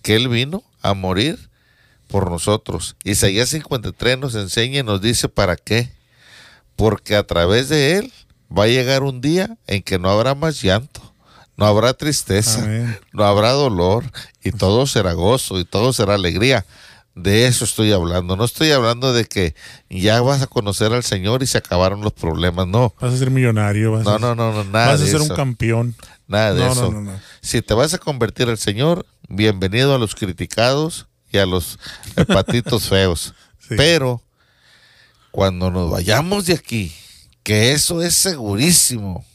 [0.01, 1.48] que Él vino a morir
[2.10, 2.95] por nosotros.
[3.04, 5.89] Isaías 53 nos enseña y nos dice para qué.
[6.76, 8.13] Porque a través de Él
[8.56, 11.02] va a llegar un día en que no habrá más llanto,
[11.56, 12.98] no habrá tristeza, Amén.
[13.13, 14.06] no habrá dolor
[14.43, 16.65] y todo será gozo y todo será alegría.
[17.15, 18.38] De eso estoy hablando.
[18.38, 19.54] No estoy hablando de que
[19.89, 22.65] ya vas a conocer al Señor y se acabaron los problemas.
[22.67, 23.91] No, Vas a ser millonario.
[23.91, 25.32] Vas no, a, no, no, no nada Vas a de ser eso.
[25.32, 25.95] un campeón.
[26.28, 26.91] Nada de No, no, eso.
[26.91, 27.19] no, no.
[27.41, 31.79] Si te vas a convertir al Señor, bienvenido a los criticados y a los
[32.27, 33.33] patitos feos.
[33.59, 33.75] Sí.
[33.77, 34.23] Pero
[35.31, 36.93] cuando nos vayamos de aquí,
[37.43, 39.25] que eso es segurísimo.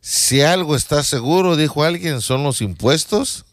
[0.00, 3.44] Si algo está seguro, dijo alguien, son los impuestos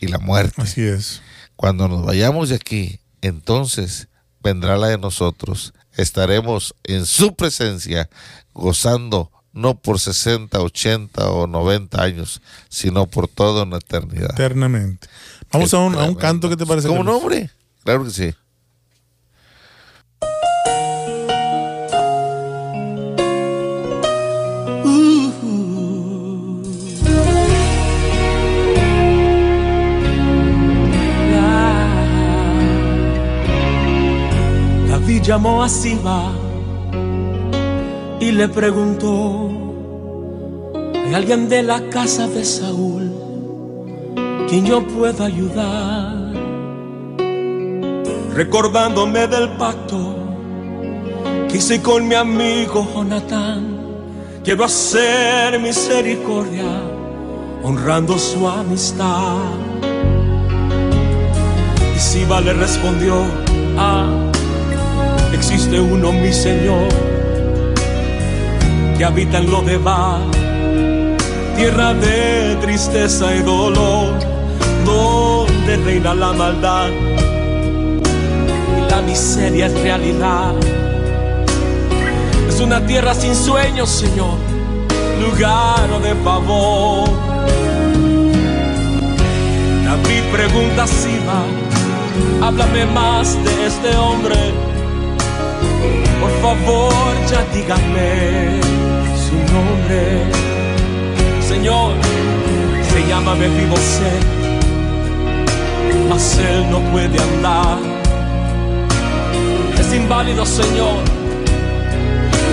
[0.00, 0.62] y la muerte.
[0.62, 1.22] Así es.
[1.56, 4.08] Cuando nos vayamos de aquí, entonces
[4.42, 5.74] vendrá la de nosotros.
[5.96, 8.08] Estaremos en su presencia,
[8.52, 14.32] gozando no por 60, 80 o 90 años, sino por toda una eternidad.
[14.32, 15.08] Eternamente.
[15.52, 16.88] Vamos a un, a un canto, ¿qué te parece?
[16.88, 17.50] ¿Cómo no, hombre?
[17.84, 18.34] Claro que sí.
[34.88, 36.32] David llamó a Siba
[38.18, 39.48] y le preguntó,
[41.06, 43.15] ¿hay alguien de la casa de Saúl
[44.48, 46.14] quien yo pueda ayudar?
[48.34, 50.16] Recordándome del pacto
[51.48, 53.78] que hice con mi amigo Jonatán,
[54.44, 56.82] quiero hacer misericordia
[57.62, 59.38] honrando su amistad.
[61.94, 63.24] Y Siba le respondió,
[63.78, 64.06] ah,
[65.32, 66.88] existe uno, mi Señor,
[68.98, 69.78] que habita en lo de
[71.56, 74.12] tierra de tristeza y dolor,
[74.86, 76.88] donde reina la maldad
[78.78, 80.54] y la miseria es realidad.
[82.48, 84.38] Es una tierra sin sueños, Señor,
[85.20, 87.08] lugar de favor.
[89.84, 91.44] David pregunta a Siba,
[92.42, 94.36] háblame más de este hombre.
[96.20, 96.92] Por favor,
[97.30, 98.60] ya dígame
[99.24, 100.46] su nombre.
[101.46, 101.92] Señor,
[102.90, 104.12] se llama Mefibosé,
[106.16, 107.76] mas él no puede andar.
[109.78, 110.98] Es inválido, Señor,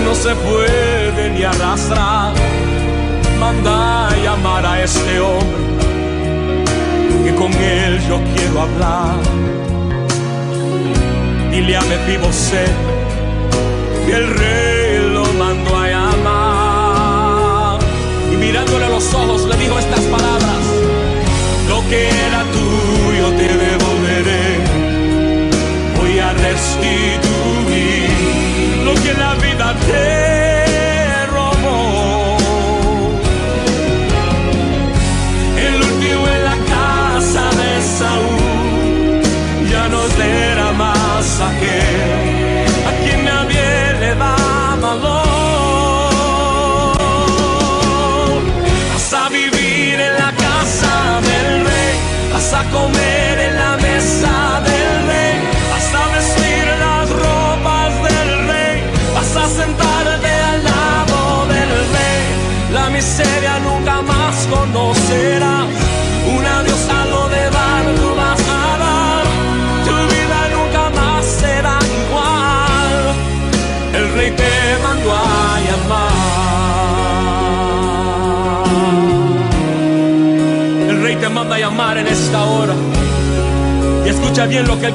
[0.04, 2.32] no se puede ni arrastrar.
[3.40, 5.62] Manda a llamar a este hombre,
[7.24, 9.16] que con él yo quiero hablar.
[11.50, 12.66] Dile a Mefibosé,
[14.06, 17.78] y el rey lo mandó a llamar.
[18.30, 20.04] Y mirándole a los ojos le dijo estas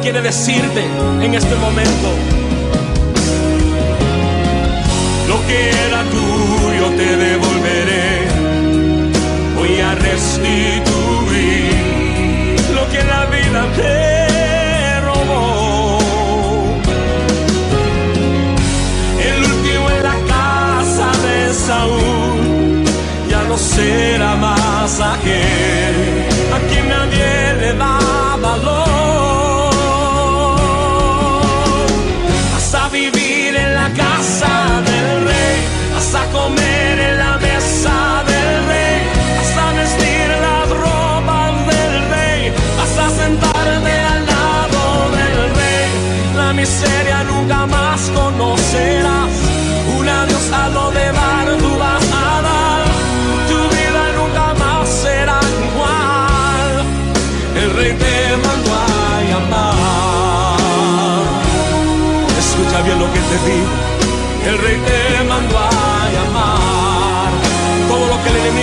[0.01, 0.85] quiere decirte
[1.21, 2.28] en este momento.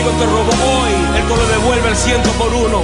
[0.06, 2.82] Enemigo te robó hoy, él te lo devuelve el ciento por uno.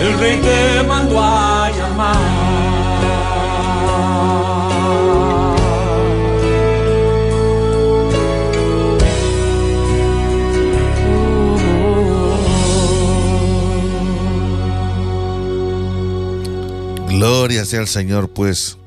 [0.00, 2.16] El rey te mandó a llamar.
[17.08, 18.78] Gloria sea al Señor, pues.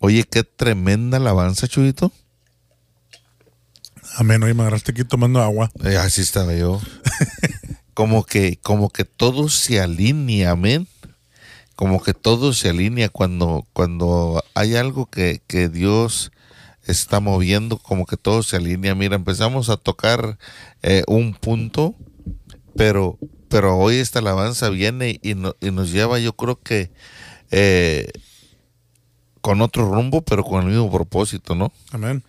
[0.00, 2.10] Oye, qué tremenda alabanza, Chuyito.
[4.16, 4.42] Amén.
[4.42, 5.70] Hoy me agarraste aquí tomando agua.
[5.84, 6.80] Eh, así estaba yo.
[7.94, 10.88] como que, como que todo se alinea, amén.
[11.74, 16.32] Como que todo se alinea cuando, cuando hay algo que, que Dios
[16.86, 18.94] está moviendo, como que todo se alinea.
[18.94, 20.38] Mira, empezamos a tocar
[20.82, 21.94] eh, un punto,
[22.74, 26.90] pero, pero hoy esta alabanza viene y, no- y nos lleva, yo creo que
[27.50, 28.08] eh,
[29.42, 31.70] con otro rumbo, pero con el mismo propósito, ¿no?
[31.92, 32.24] Amén.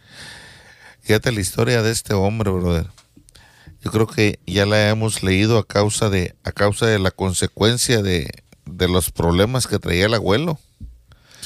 [1.08, 2.88] Fíjate la historia de este hombre, brother.
[3.82, 8.02] Yo creo que ya la hemos leído a causa de, a causa de la consecuencia
[8.02, 8.30] de,
[8.66, 10.60] de los problemas que traía el abuelo.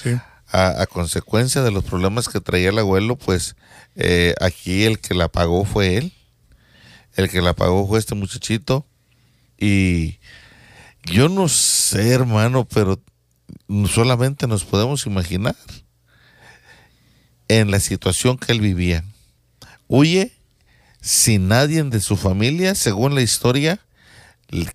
[0.02, 0.18] Sí.
[0.48, 3.56] A, a consecuencia de los problemas que traía el abuelo, pues
[3.96, 6.14] eh, aquí el que la pagó fue él.
[7.14, 8.88] El que la pagó fue este muchachito.
[9.60, 10.18] Y
[11.04, 13.00] yo no sé, hermano, pero
[13.94, 15.56] solamente nos podemos imaginar
[17.48, 19.06] en la situación que él vivía.
[19.94, 20.32] Huye
[21.02, 23.82] sin nadie de su familia, según la historia,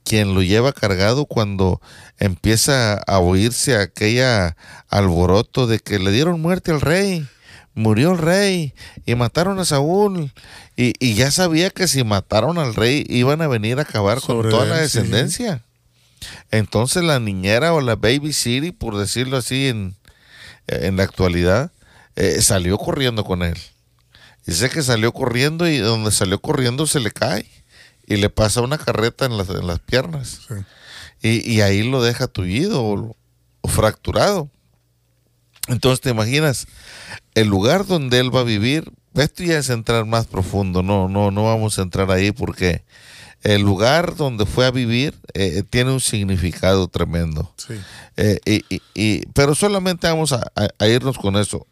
[0.05, 1.81] quien lo lleva cargado cuando
[2.19, 4.59] empieza a oírse aquella
[4.91, 7.27] alboroto de que le dieron muerte al rey,
[7.73, 8.75] murió el rey
[9.07, 10.33] y mataron a Saúl.
[10.77, 14.43] Y, y ya sabía que si mataron al rey iban a venir a acabar con
[14.51, 14.83] toda él, la sí.
[14.83, 15.63] descendencia.
[16.51, 19.95] Entonces la niñera o la baby city, por decirlo así en,
[20.67, 21.73] en la actualidad,
[22.17, 23.57] eh, salió corriendo con él.
[24.47, 27.47] Dice que salió corriendo y donde salió corriendo se le cae
[28.07, 30.41] y le pasa una carreta en las, en las piernas.
[30.49, 30.55] Sí.
[31.29, 33.17] y, y ahí lo deja tullido o,
[33.61, 34.49] o fracturado.
[35.69, 36.69] Entonces te imaginas,
[37.35, 41.33] el lugar donde él va a vivir, esto ya es entrar más profundo, no, no,
[41.33, 42.85] no vamos a entrar ahí porque
[43.43, 47.53] el lugar donde fue a vivir eh, tiene un significado tremendo.
[47.57, 47.75] Sí.
[48.17, 51.67] Eh, y, y- y- pero solamente vamos a, a- a irnos con eso.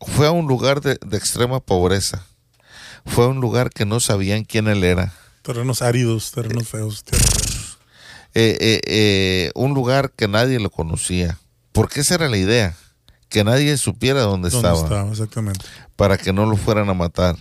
[0.00, 2.24] Fue a un lugar de, de extrema pobreza.
[3.06, 5.12] Fue a un lugar que no sabían quién él era.
[5.42, 7.78] Terrenos áridos, terrenos feos, feas.
[8.34, 11.38] Eh, eh, eh, un lugar que nadie lo conocía.
[11.72, 12.76] Porque esa era la idea.
[13.28, 14.82] Que nadie supiera dónde, ¿Dónde estaba.
[14.82, 15.10] estaba?
[15.10, 15.64] Exactamente.
[15.96, 17.36] para que no lo fueran a matar.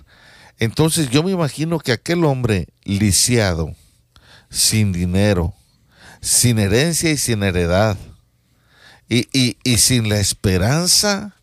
[0.58, 3.74] Entonces yo me imagino que aquel hombre lisiado,
[4.50, 5.54] sin dinero,
[6.22, 7.98] sin herencia y sin heredad,
[9.10, 11.35] y, y- y sin la esperanza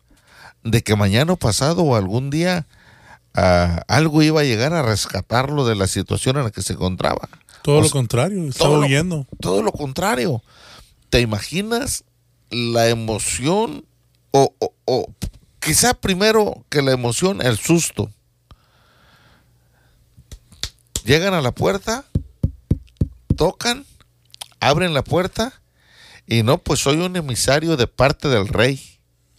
[0.63, 2.65] de que mañana pasado o algún día
[3.33, 7.27] ah, algo iba a llegar a rescatarlo de la situación en la que se encontraba.
[7.63, 8.87] Todo O lo contrario, estaba todo lo-.
[9.39, 10.41] Todo lo contrario.
[11.09, 12.03] ¿Te imaginas
[12.49, 13.85] la emoción
[14.31, 15.13] o, o- o
[15.59, 18.09] quizá primero que la emoción, el susto?
[21.05, 22.05] Llegan a la puerta,
[23.35, 23.85] tocan,
[24.59, 25.53] abren la puerta
[26.27, 28.92] y no, pues soy un emisario de parte del rey.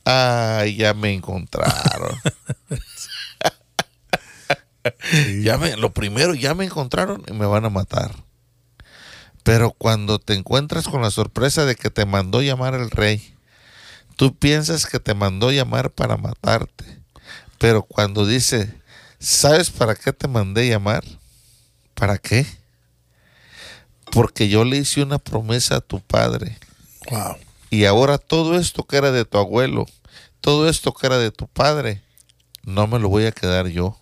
[0.05, 2.21] Ay, ya me encontraron.
[2.97, 3.09] Sí.
[5.43, 8.15] Ya me, lo primero, ya me encontraron y me van a matar.
[9.43, 13.35] Pero cuando te encuentras con la sorpresa de que te mandó llamar el rey,
[14.17, 16.85] tú piensas que te mandó llamar para matarte.
[17.59, 18.75] Pero cuando dice,
[19.19, 21.05] ¿sabes para qué te mandé llamar?
[21.95, 22.47] ¿Para qué?
[24.13, 26.59] Porque yo le hice una promesa a tu padre.
[27.11, 27.37] Wow.
[27.75, 29.87] Y ahora todo esto que era de tu abuelo,
[30.41, 32.03] todo esto que era de tu padre,
[32.63, 33.99] no me lo voy a quedar yo.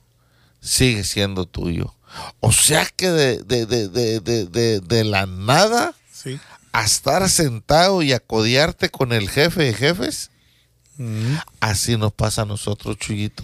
[0.61, 1.95] Sigue siendo tuyo.
[2.41, 6.39] O sea que de, de, de, de, de, de- de la nada Sí.
[6.73, 10.31] a estar sentado y a codearte con el jefe de jefes,
[10.99, 11.37] Mm.
[11.61, 13.43] así nos pasa a nosotros, Chuyito.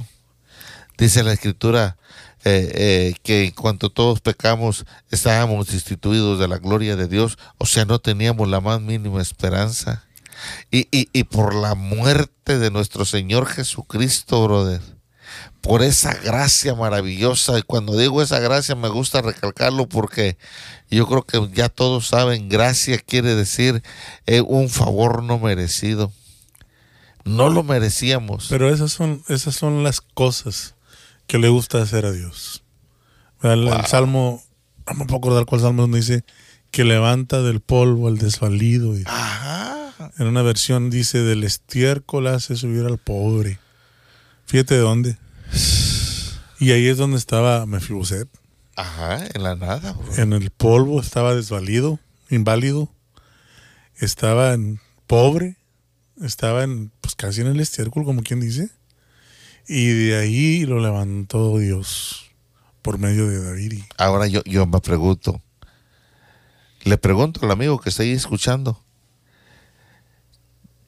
[0.98, 1.96] Dice la escritura
[2.44, 7.64] eh, eh, que en cuanto todos pecamos, estábamos destituidos de la gloria de Dios, o
[7.66, 10.04] sea, no teníamos la más mínima esperanza.
[10.70, 14.80] Y, y, y por la muerte de nuestro Señor Jesucristo, brother,
[15.60, 20.38] por esa gracia maravillosa, y cuando digo esa gracia me gusta recalcarlo porque
[20.90, 23.82] yo creo que ya todos saben, gracia quiere decir
[24.26, 26.12] eh, un favor no merecido.
[27.24, 28.46] No lo merecíamos.
[28.48, 30.74] Pero esas son, esas son las cosas
[31.26, 32.62] que le gusta hacer a Dios.
[33.42, 34.42] El, salmo,
[34.86, 36.24] no me puedo acordar cuál salmo donde dice
[36.70, 38.98] que levanta del polvo al desvalido.
[38.98, 39.57] y Ajá.
[40.18, 43.58] En una versión dice del estiércol hace subir al pobre.
[44.46, 45.16] Fíjate de dónde.
[46.58, 48.28] Y ahí es donde estaba Mefiboset.
[48.76, 50.14] Ajá, en la nada, bro.
[50.16, 51.98] En el polvo estaba desvalido,
[52.30, 52.92] inválido.
[53.96, 55.56] Estaba en pobre.
[56.22, 58.70] Estaba en, pues casi en el estiércol, como quien dice.
[59.68, 62.30] Y de ahí lo levantó Dios
[62.82, 63.82] por medio de David.
[63.98, 65.42] Ahora yo, yo me pregunto,
[66.84, 68.82] le pregunto al amigo que está ahí escuchando,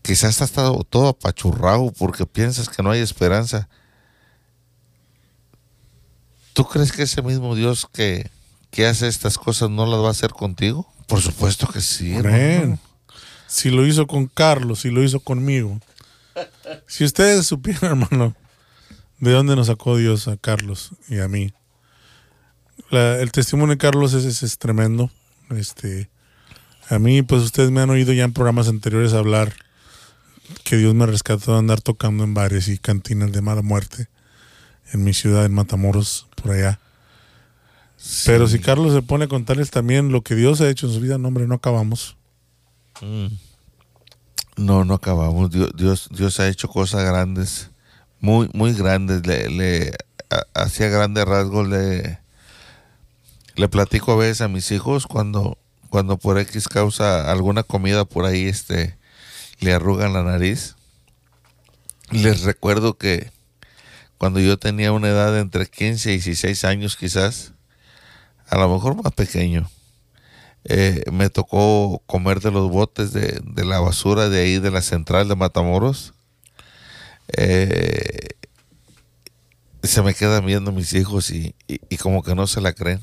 [0.03, 3.69] quizás está todo, todo apachurrado porque piensas que no hay esperanza.
[6.53, 8.31] ¿Tú crees que ese mismo Dios que,
[8.71, 10.93] que hace estas cosas no las va a hacer contigo?
[11.07, 12.15] Por supuesto que sí.
[12.15, 12.79] Hermano.
[13.47, 15.81] Si lo hizo con Carlos, si lo hizo conmigo.
[16.87, 18.35] Si ustedes supieran, hermano,
[19.19, 21.53] de dónde nos sacó Dios a Carlos y a mí.
[22.91, 25.11] La- el testimonio de Carlos es, es, es tremendo.
[25.51, 26.11] Este,
[26.89, 29.55] a mí, pues ustedes me han oído ya en programas anteriores hablar
[30.65, 34.09] que Dios me rescató de andar tocando en bares y cantinas de mala muerte
[34.93, 36.81] en mi ciudad, en Matamoros, por allá.
[38.25, 41.01] Pero si Carlos se pone a contarles también lo que Dios ha hecho en su
[41.01, 42.17] vida, no, hombre, no acabamos.
[43.03, 43.27] Mm.
[44.57, 45.51] No, no acabamos.
[45.51, 47.71] Dios, Dios, Dios ha hecho cosas grandes,
[48.21, 49.27] muy, muy grandes.
[49.27, 49.93] Le, le
[50.55, 51.69] hacía grandes rasgos.
[51.69, 52.19] Le,
[53.57, 55.59] le platico a veces a mis hijos cuando,
[55.91, 58.97] cuando por X causa alguna comida por ahí, este,
[59.61, 60.77] le arrugan la nariz.
[62.11, 63.31] Les recuerdo que
[64.19, 67.53] cuando yo tenía una edad entre 15 y 16 años quizás,
[68.49, 69.71] a lo mejor más pequeño,
[70.65, 74.83] eh, me tocó comer de los botes de, de la basura de ahí de la
[74.83, 76.13] central de Matamoros.
[77.37, 78.29] Eh,
[79.83, 83.01] se me quedan viendo mis hijos y, y- como que no se la creen.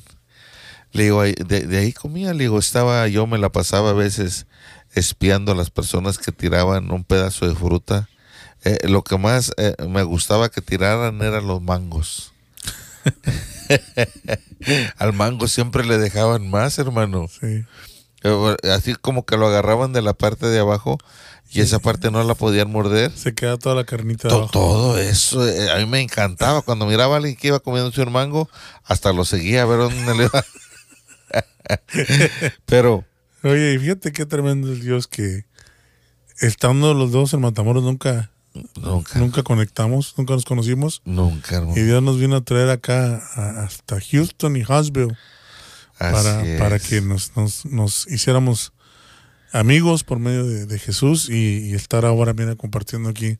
[0.94, 4.48] Le digo, de, de ahí comía, le digo, estaba, yo me la pasaba a veces
[4.94, 8.10] espiando a las personas que tiraban un pedazo de fruta.
[8.64, 12.32] Eh, lo que más eh, me gustaba que tiraran eran los mangos.
[14.98, 17.28] Al mango siempre le dejaban más, hermano.
[17.28, 17.64] Sí.
[18.24, 20.98] Eh, Así como que lo agarraban de la parte de abajo
[21.50, 23.12] y esa parte no la podían morder.
[23.16, 24.52] Se queda toda la carnita To- abajo.
[24.52, 26.62] todo eso, a mí me encantaba.
[26.62, 28.50] Cuando miraba a alguien que iba comiendo un mango,
[28.84, 30.46] hasta lo seguía a ver dónde le iba.
[32.66, 33.06] Pero,
[33.50, 35.46] Oye, y fíjate qué tremendo es Dios que
[36.40, 38.32] estando los dos en Matamoros nunca,
[38.76, 41.02] nunca, nunca conectamos, nunca nos conocimos.
[41.06, 41.78] nunca, hermano.
[41.78, 45.16] Y Dios nos vino a traer acá a- hasta Houston y Huntsville
[45.98, 48.72] para, para que nos, nos, nos hiciéramos
[49.52, 53.38] amigos por medio de, de Jesús y, y estar ahora mira compartiendo aquí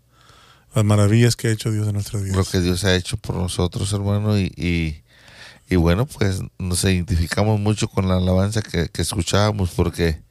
[0.74, 2.50] las maravillas que ha hecho Dios en nuestras lo vidas.
[2.50, 5.02] que Dios ha hecho por nosotros, hermano, y, y,
[5.70, 10.22] y bueno, pues nos identificamos mucho con la alabanza que, que escuchábamos, porque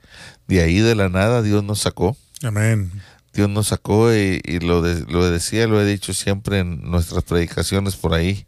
[0.47, 2.17] de ahí de la nada Dios nos sacó.
[2.43, 2.91] Amén.
[3.35, 7.23] Dios nos sacó y, y lo, de- lo decía, lo he dicho siempre en nuestras
[7.25, 8.47] predicaciones por ahí,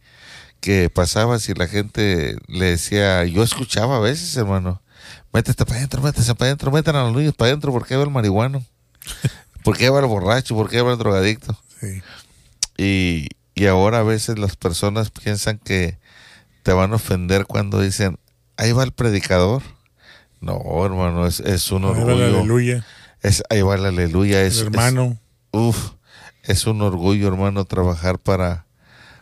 [0.60, 4.80] que pasaba si la gente le decía, yo escuchaba a veces, hermano,
[5.32, 8.10] métete para adentro, métete para adentro, metan a los niños para adentro, porque va el
[8.10, 8.64] marihuano?
[9.62, 10.54] ¿Por qué va el borracho?
[10.54, 11.60] ¿Por qué va el drogadicto?
[11.80, 12.00] Sí.
[12.78, 15.98] Y, y ahora a veces las personas piensan que
[16.62, 18.18] te van a ofender cuando dicen,
[18.56, 19.62] ahí va el predicador.
[20.40, 22.16] No, hermano, es, es un Ahí va orgullo.
[22.16, 22.86] la aleluya.
[23.22, 24.42] Es, ahí va el aleluya.
[24.42, 25.18] Es, El hermano.
[25.52, 25.90] es- uf,
[26.44, 28.66] es un orgullo, hermano, trabajar para,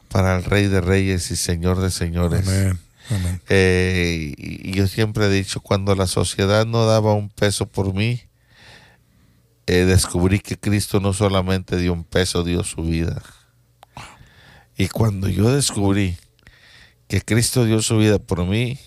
[0.09, 2.47] para el Rey de Reyes y Señor de Señores.
[2.47, 2.78] Amén.
[3.11, 3.41] Amén.
[3.49, 7.95] Eh, y y yo siempre he dicho, cuando la sociedad no daba un peso por
[7.95, 8.20] mí,
[9.68, 13.22] eh, descubrí que Cristo no solamente dio un peso, dio su vida.
[14.76, 16.16] Y cuando yo descubrí
[17.09, 18.79] que Cristo dio su vida por mí,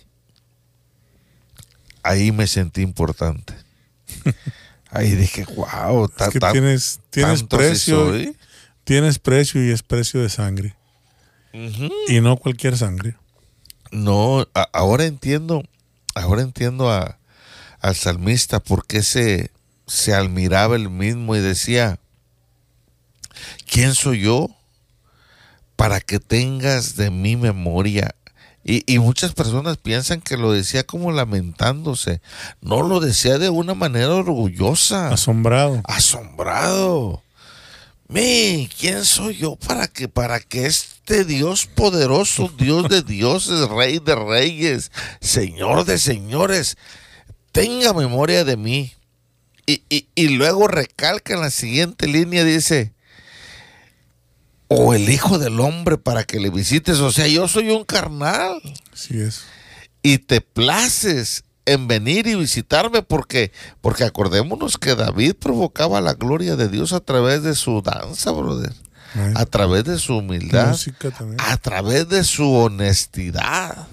[2.03, 3.53] ahí me sentí importante.
[4.91, 8.11] Ahí dije, wow, Es que tienes, tienes precio,
[8.83, 10.75] tienes precio y es precio de sangre.
[12.07, 13.15] Y no cualquier sangre.
[13.91, 15.63] No, a- ahora entiendo,
[16.15, 17.19] ahora entiendo a,
[17.81, 19.51] al salmista por qué se,
[19.85, 21.99] se admiraba él mismo y decía,
[23.71, 24.49] ¿quién soy yo
[25.79, 28.13] para que tengas de mi memoria?
[28.65, 32.21] Y, y muchas personas piensan que lo decía como lamentándose.
[32.61, 35.81] No lo decía de una manera orgullosa Asombrado.
[35.85, 37.23] asombrado.
[38.09, 43.99] Mi, ¿quién soy yo para que para que este Dios poderoso, Dios de dioses, Rey
[43.99, 46.75] de reyes, Señor de señores,
[47.53, 48.93] tenga memoria de mí?
[49.65, 52.91] Y, y- y luego recalca en la siguiente línea, dice,
[54.69, 56.99] o el Hijo del Hombre para que le visites.
[56.99, 58.61] O sea, yo soy un carnal
[58.93, 59.41] Así es.
[60.01, 63.51] y te places en venir y visitarme porque
[63.81, 68.73] porque acordémonos que David provocaba la gloria de Dios a través de su danza, brother,
[69.35, 71.39] a través de su humildad, Música también.
[71.41, 73.87] a través de su honestidad.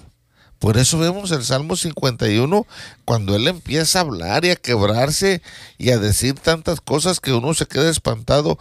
[0.59, 2.67] Por eso vemos el Salmo 51
[3.05, 5.43] cuando él empieza a hablar y a quebrarse
[5.77, 8.59] y a decir tantas cosas que uno se queda espantado.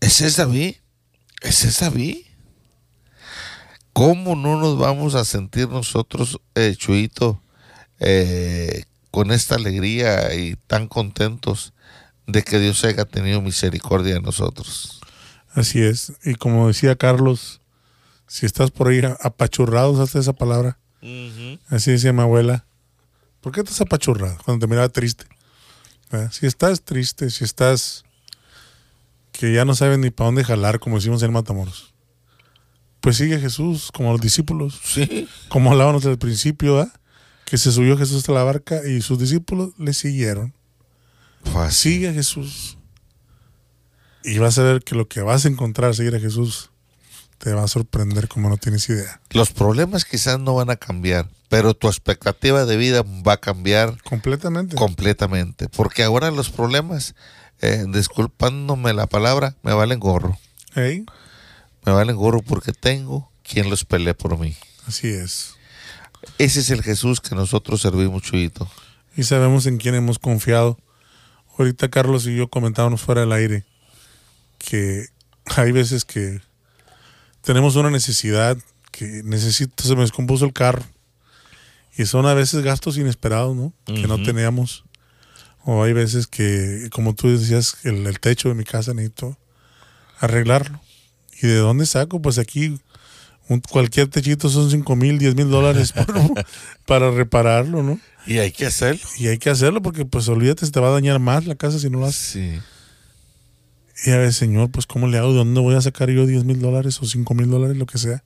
[0.00, 0.74] Ese es David.
[1.40, 2.18] Es David.
[3.92, 7.42] ¿Cómo no nos vamos a sentir nosotros, eh, Chuito,
[7.98, 11.72] eh, con esta alegría y tan contentos
[12.26, 15.00] de que Dios haya tenido misericordia de nosotros?
[15.52, 16.12] Así es.
[16.24, 17.60] Y como decía Carlos,
[18.26, 20.78] si estás por ahí apachurrado, usaste esa palabra.
[21.68, 22.64] Así decía mi abuela.
[23.40, 25.24] ¿Por qué estás apachurrado cuando te miraba triste?
[26.10, 26.30] ¿Verdad?
[26.30, 28.04] Si estás triste, si estás
[29.32, 31.94] que ya no sabes ni para dónde jalar, como decimos en Matamoros,
[33.00, 35.28] pues sigue a Jesús como los discípulos, Sí.
[35.48, 36.92] como hablábamos al principio, ¿verdad?
[37.46, 40.54] que se subió Jesús a la barca y sus discípulos le siguieron.
[41.44, 41.92] Fácil.
[41.94, 42.78] Sigue a Jesús.
[44.22, 46.70] Y vas a ver que lo que vas a encontrar seguir a Jesús
[47.38, 49.20] te va a sorprender como no tienes idea.
[49.30, 54.00] Los problemas quizás no van a cambiar, pero tu expectativa de vida va a cambiar
[54.02, 54.76] Completamente.
[54.76, 55.68] completamente.
[55.70, 57.14] Porque ahora los problemas,
[57.60, 60.38] eh, disculpándome la palabra, me valen gorro.
[60.74, 61.04] Ey,
[61.84, 64.54] Me valen gorro porque tengo quien los pelee por mí.
[64.86, 65.54] Así es.
[66.38, 68.70] Ese es el Jesús que nosotros servimos, Chuyito.
[69.16, 70.78] Y sabemos en quién hemos confiado.
[71.58, 73.64] Ahorita Carlos y yo comentábamos fuera del aire
[74.58, 75.06] que
[75.56, 76.40] hay veces que
[77.42, 78.56] tenemos una necesidad,
[78.92, 80.84] que necesito, se me descompuso el carro.
[81.96, 83.72] Y son a veces gastos inesperados, ¿no?
[83.84, 84.84] Que no teníamos.
[85.64, 89.36] O hay veces que, como tú decías, el, el techo de mi casa necesito
[90.18, 90.80] arreglarlo.
[91.42, 92.20] ¿Y de dónde saco?
[92.22, 92.78] Pues aquí
[93.48, 96.44] un- cualquier techito son 5 mil, 10 mil dólares por-
[96.86, 98.00] para repararlo, ¿no?
[98.26, 99.00] Y hay que hacerlo.
[99.18, 101.78] Y hay que hacerlo porque, pues, olvídate, se te va a dañar más la casa
[101.78, 102.20] si no lo haces.
[102.32, 102.60] Sí.
[104.06, 105.32] Y a ver, señor, pues, ¿cómo le hago?
[105.32, 107.98] ¿De dónde voy a sacar yo 10 mil dólares o 5 mil dólares, lo que
[107.98, 108.22] sea?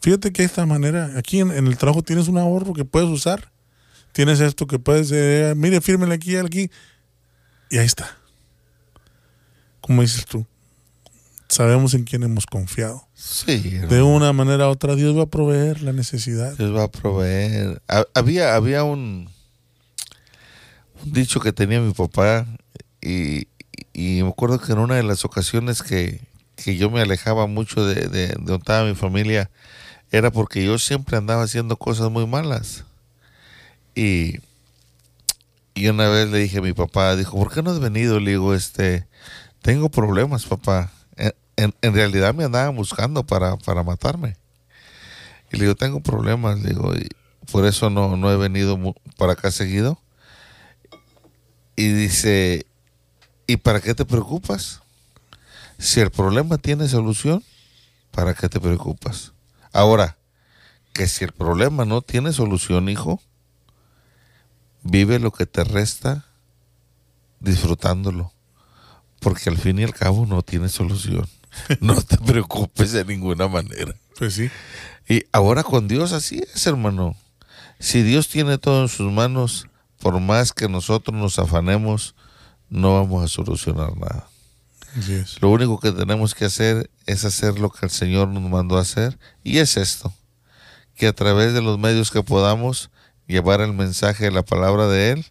[0.00, 3.08] Fíjate que de esta manera, aquí en, en el trabajo tienes un ahorro que puedes
[3.08, 3.51] usar.
[4.12, 6.70] Tienes esto que puedes, eh, mire, fírmele aquí, aquí.
[7.70, 8.16] Y ahí está.
[9.80, 10.46] Como dices tú,
[11.48, 13.08] sabemos en quién hemos confiado.
[13.14, 13.58] Sí.
[13.88, 16.56] De una manera u otra, Dios va a proveer la necesidad.
[16.56, 17.82] Dios va a proveer.
[18.14, 19.28] Había, había un,
[21.04, 22.46] un dicho que tenía mi papá
[23.00, 23.48] y,
[23.92, 26.20] y me acuerdo que en una de las ocasiones que,
[26.56, 29.50] que yo me alejaba mucho de, de, de donde estaba mi familia,
[30.10, 32.84] era porque yo siempre andaba haciendo cosas muy malas.
[33.94, 34.40] Y,
[35.74, 38.20] y una vez le dije a mi papá, dijo, ¿por qué no has venido?
[38.20, 39.06] Le digo, este,
[39.60, 40.92] tengo problemas, papá.
[41.56, 44.36] En, en, realidad me andaban buscando para, para matarme.
[45.52, 46.92] Y le digo, tengo problemas, le digo,
[47.50, 48.78] por eso no, no he venido
[49.18, 49.98] para acá seguido.
[51.76, 52.66] Y dice,
[53.46, 54.80] ¿y para qué te preocupas?
[55.78, 57.42] Si el problema tiene solución,
[58.10, 59.32] ¿para qué te preocupas?
[59.72, 60.16] Ahora,
[60.92, 63.20] que si el problema no tiene solución, hijo,
[64.82, 66.26] vive lo que te resta
[67.40, 68.32] disfrutándolo,
[69.20, 71.28] porque al fin y al cabo no tiene solución.
[71.80, 73.94] No te preocupes de ninguna manera.
[74.18, 74.50] Pues sí.
[75.06, 77.14] Y ahora con Dios así es, hermano.
[77.78, 79.66] Si Dios tiene todo en sus manos,
[79.98, 82.14] por más que nosotros nos afanemos,
[82.70, 84.28] no vamos a solucionar nada.
[85.40, 88.82] Lo único que tenemos que hacer es hacer lo que el Señor nos mandó a
[88.82, 90.12] hacer y es esto,
[90.94, 92.90] que a través de los medios que podamos
[93.26, 95.26] llevar el mensaje de la palabra de Él,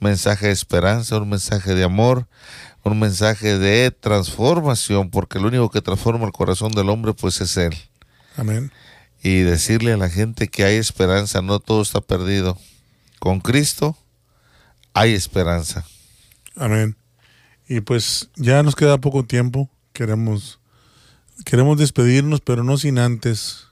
[0.00, 2.26] mensaje de esperanza, un mensaje de amor,
[2.84, 7.56] un mensaje de transformación, porque lo único que transforma el corazón del hombre pues es
[7.56, 7.74] Él.
[8.36, 8.72] Amén.
[9.22, 12.56] Y decirle a la gente que hay esperanza, no todo está perdido.
[13.18, 13.96] Con Cristo
[14.92, 15.84] hay esperanza.
[16.54, 16.96] Amén.
[17.68, 19.68] Y pues ya nos queda poco tiempo.
[19.92, 20.60] Queremos,
[21.44, 23.67] queremos despedirnos, pero no sin antes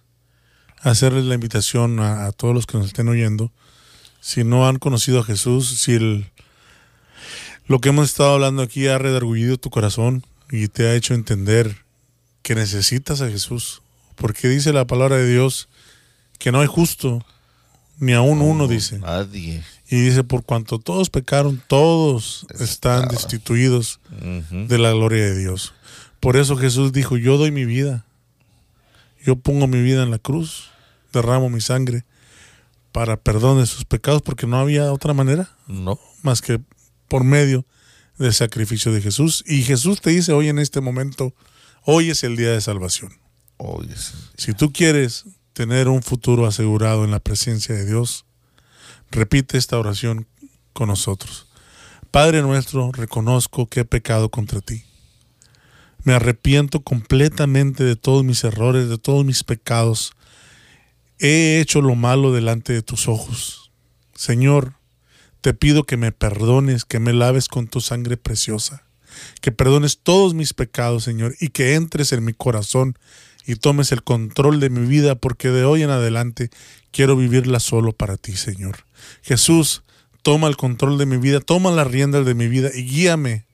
[0.82, 3.50] hacerles la invitación a, todos los que nos estén oyendo.
[4.20, 6.30] Si no han conocido a Jesús, si el,
[7.66, 11.84] lo que hemos estado hablando aquí ha redargullido tu corazón y te ha hecho entender
[12.42, 13.82] que necesitas a Jesús.
[14.14, 15.68] Porque dice la palabra de Dios
[16.38, 17.24] que no hay justo,
[17.98, 18.98] ni aún uno dice.
[18.98, 19.62] Nadie.
[19.88, 24.00] Y dice, por cuanto todos pecaron, todos están destituidos
[24.50, 25.74] de la gloria de Dios.
[26.20, 28.05] Por eso Jesús dijo, yo doy mi vida.
[29.26, 30.70] Yo pongo mi vida en la cruz,
[31.12, 32.04] derramo mi sangre
[32.92, 35.50] para perdón de sus pecados, porque no había otra manera.
[35.66, 36.00] No.
[36.22, 36.60] Más que
[37.08, 37.66] por medio
[38.16, 39.44] del sacrificio de Jesús.
[39.46, 41.34] Y Jesús te dice hoy en este momento,
[41.84, 43.12] hoy es el día de salvación.
[43.58, 48.26] Hoy es Si tú quieres tener un futuro asegurado en la presencia de Dios,
[49.10, 50.26] Repite esta oración
[50.72, 51.46] con nosotros.
[52.10, 54.84] Padre nuestro, reconozco que he pecado contra ti.
[56.06, 60.12] Me arrepiento completamente de todos mis errores, de todos mis pecados.
[61.18, 63.72] He hecho lo malo delante de tus ojos.
[64.14, 64.74] Señor,
[65.40, 68.84] te pido que me perdones, que me laves con tu sangre preciosa,
[69.40, 72.96] que perdones todos mis pecados, Señor, y que entres en mi corazón
[73.44, 76.50] y tomes el control de mi vida, porque de hoy en adelante
[76.92, 78.86] quiero vivirla solo para ti, Señor.
[79.22, 79.82] Jesús,
[80.22, 83.46] toma el control de mi vida, toma las riendas de mi vida y guíame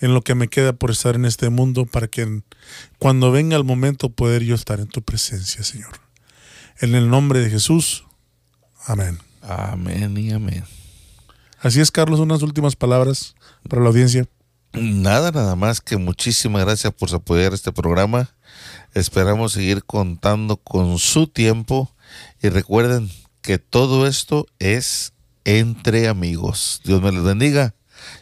[0.00, 2.42] en lo que me queda por estar en este mundo para que
[2.98, 6.00] cuando venga el momento poder yo estar en tu presencia, Señor.
[6.80, 8.04] En el nombre de Jesús.
[8.86, 9.18] Amén.
[9.42, 10.64] Amén y amén.
[11.60, 13.34] Así es, Carlos, unas últimas palabras
[13.68, 14.28] para la audiencia.
[14.72, 18.30] Nada, nada más que muchísimas gracias por apoyar este programa.
[18.94, 21.90] Esperamos seguir contando con su tiempo
[22.40, 26.80] y recuerden que todo esto es entre amigos.
[26.84, 27.74] Dios me les bendiga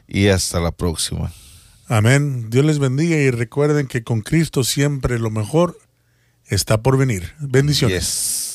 [0.06, 1.32] y hasta la próxima.
[1.88, 2.50] Amén.
[2.50, 5.78] Dios les bendiga y recuerden que con Cristo siempre lo mejor
[6.46, 7.32] está por venir.
[7.38, 8.45] Bendiciones.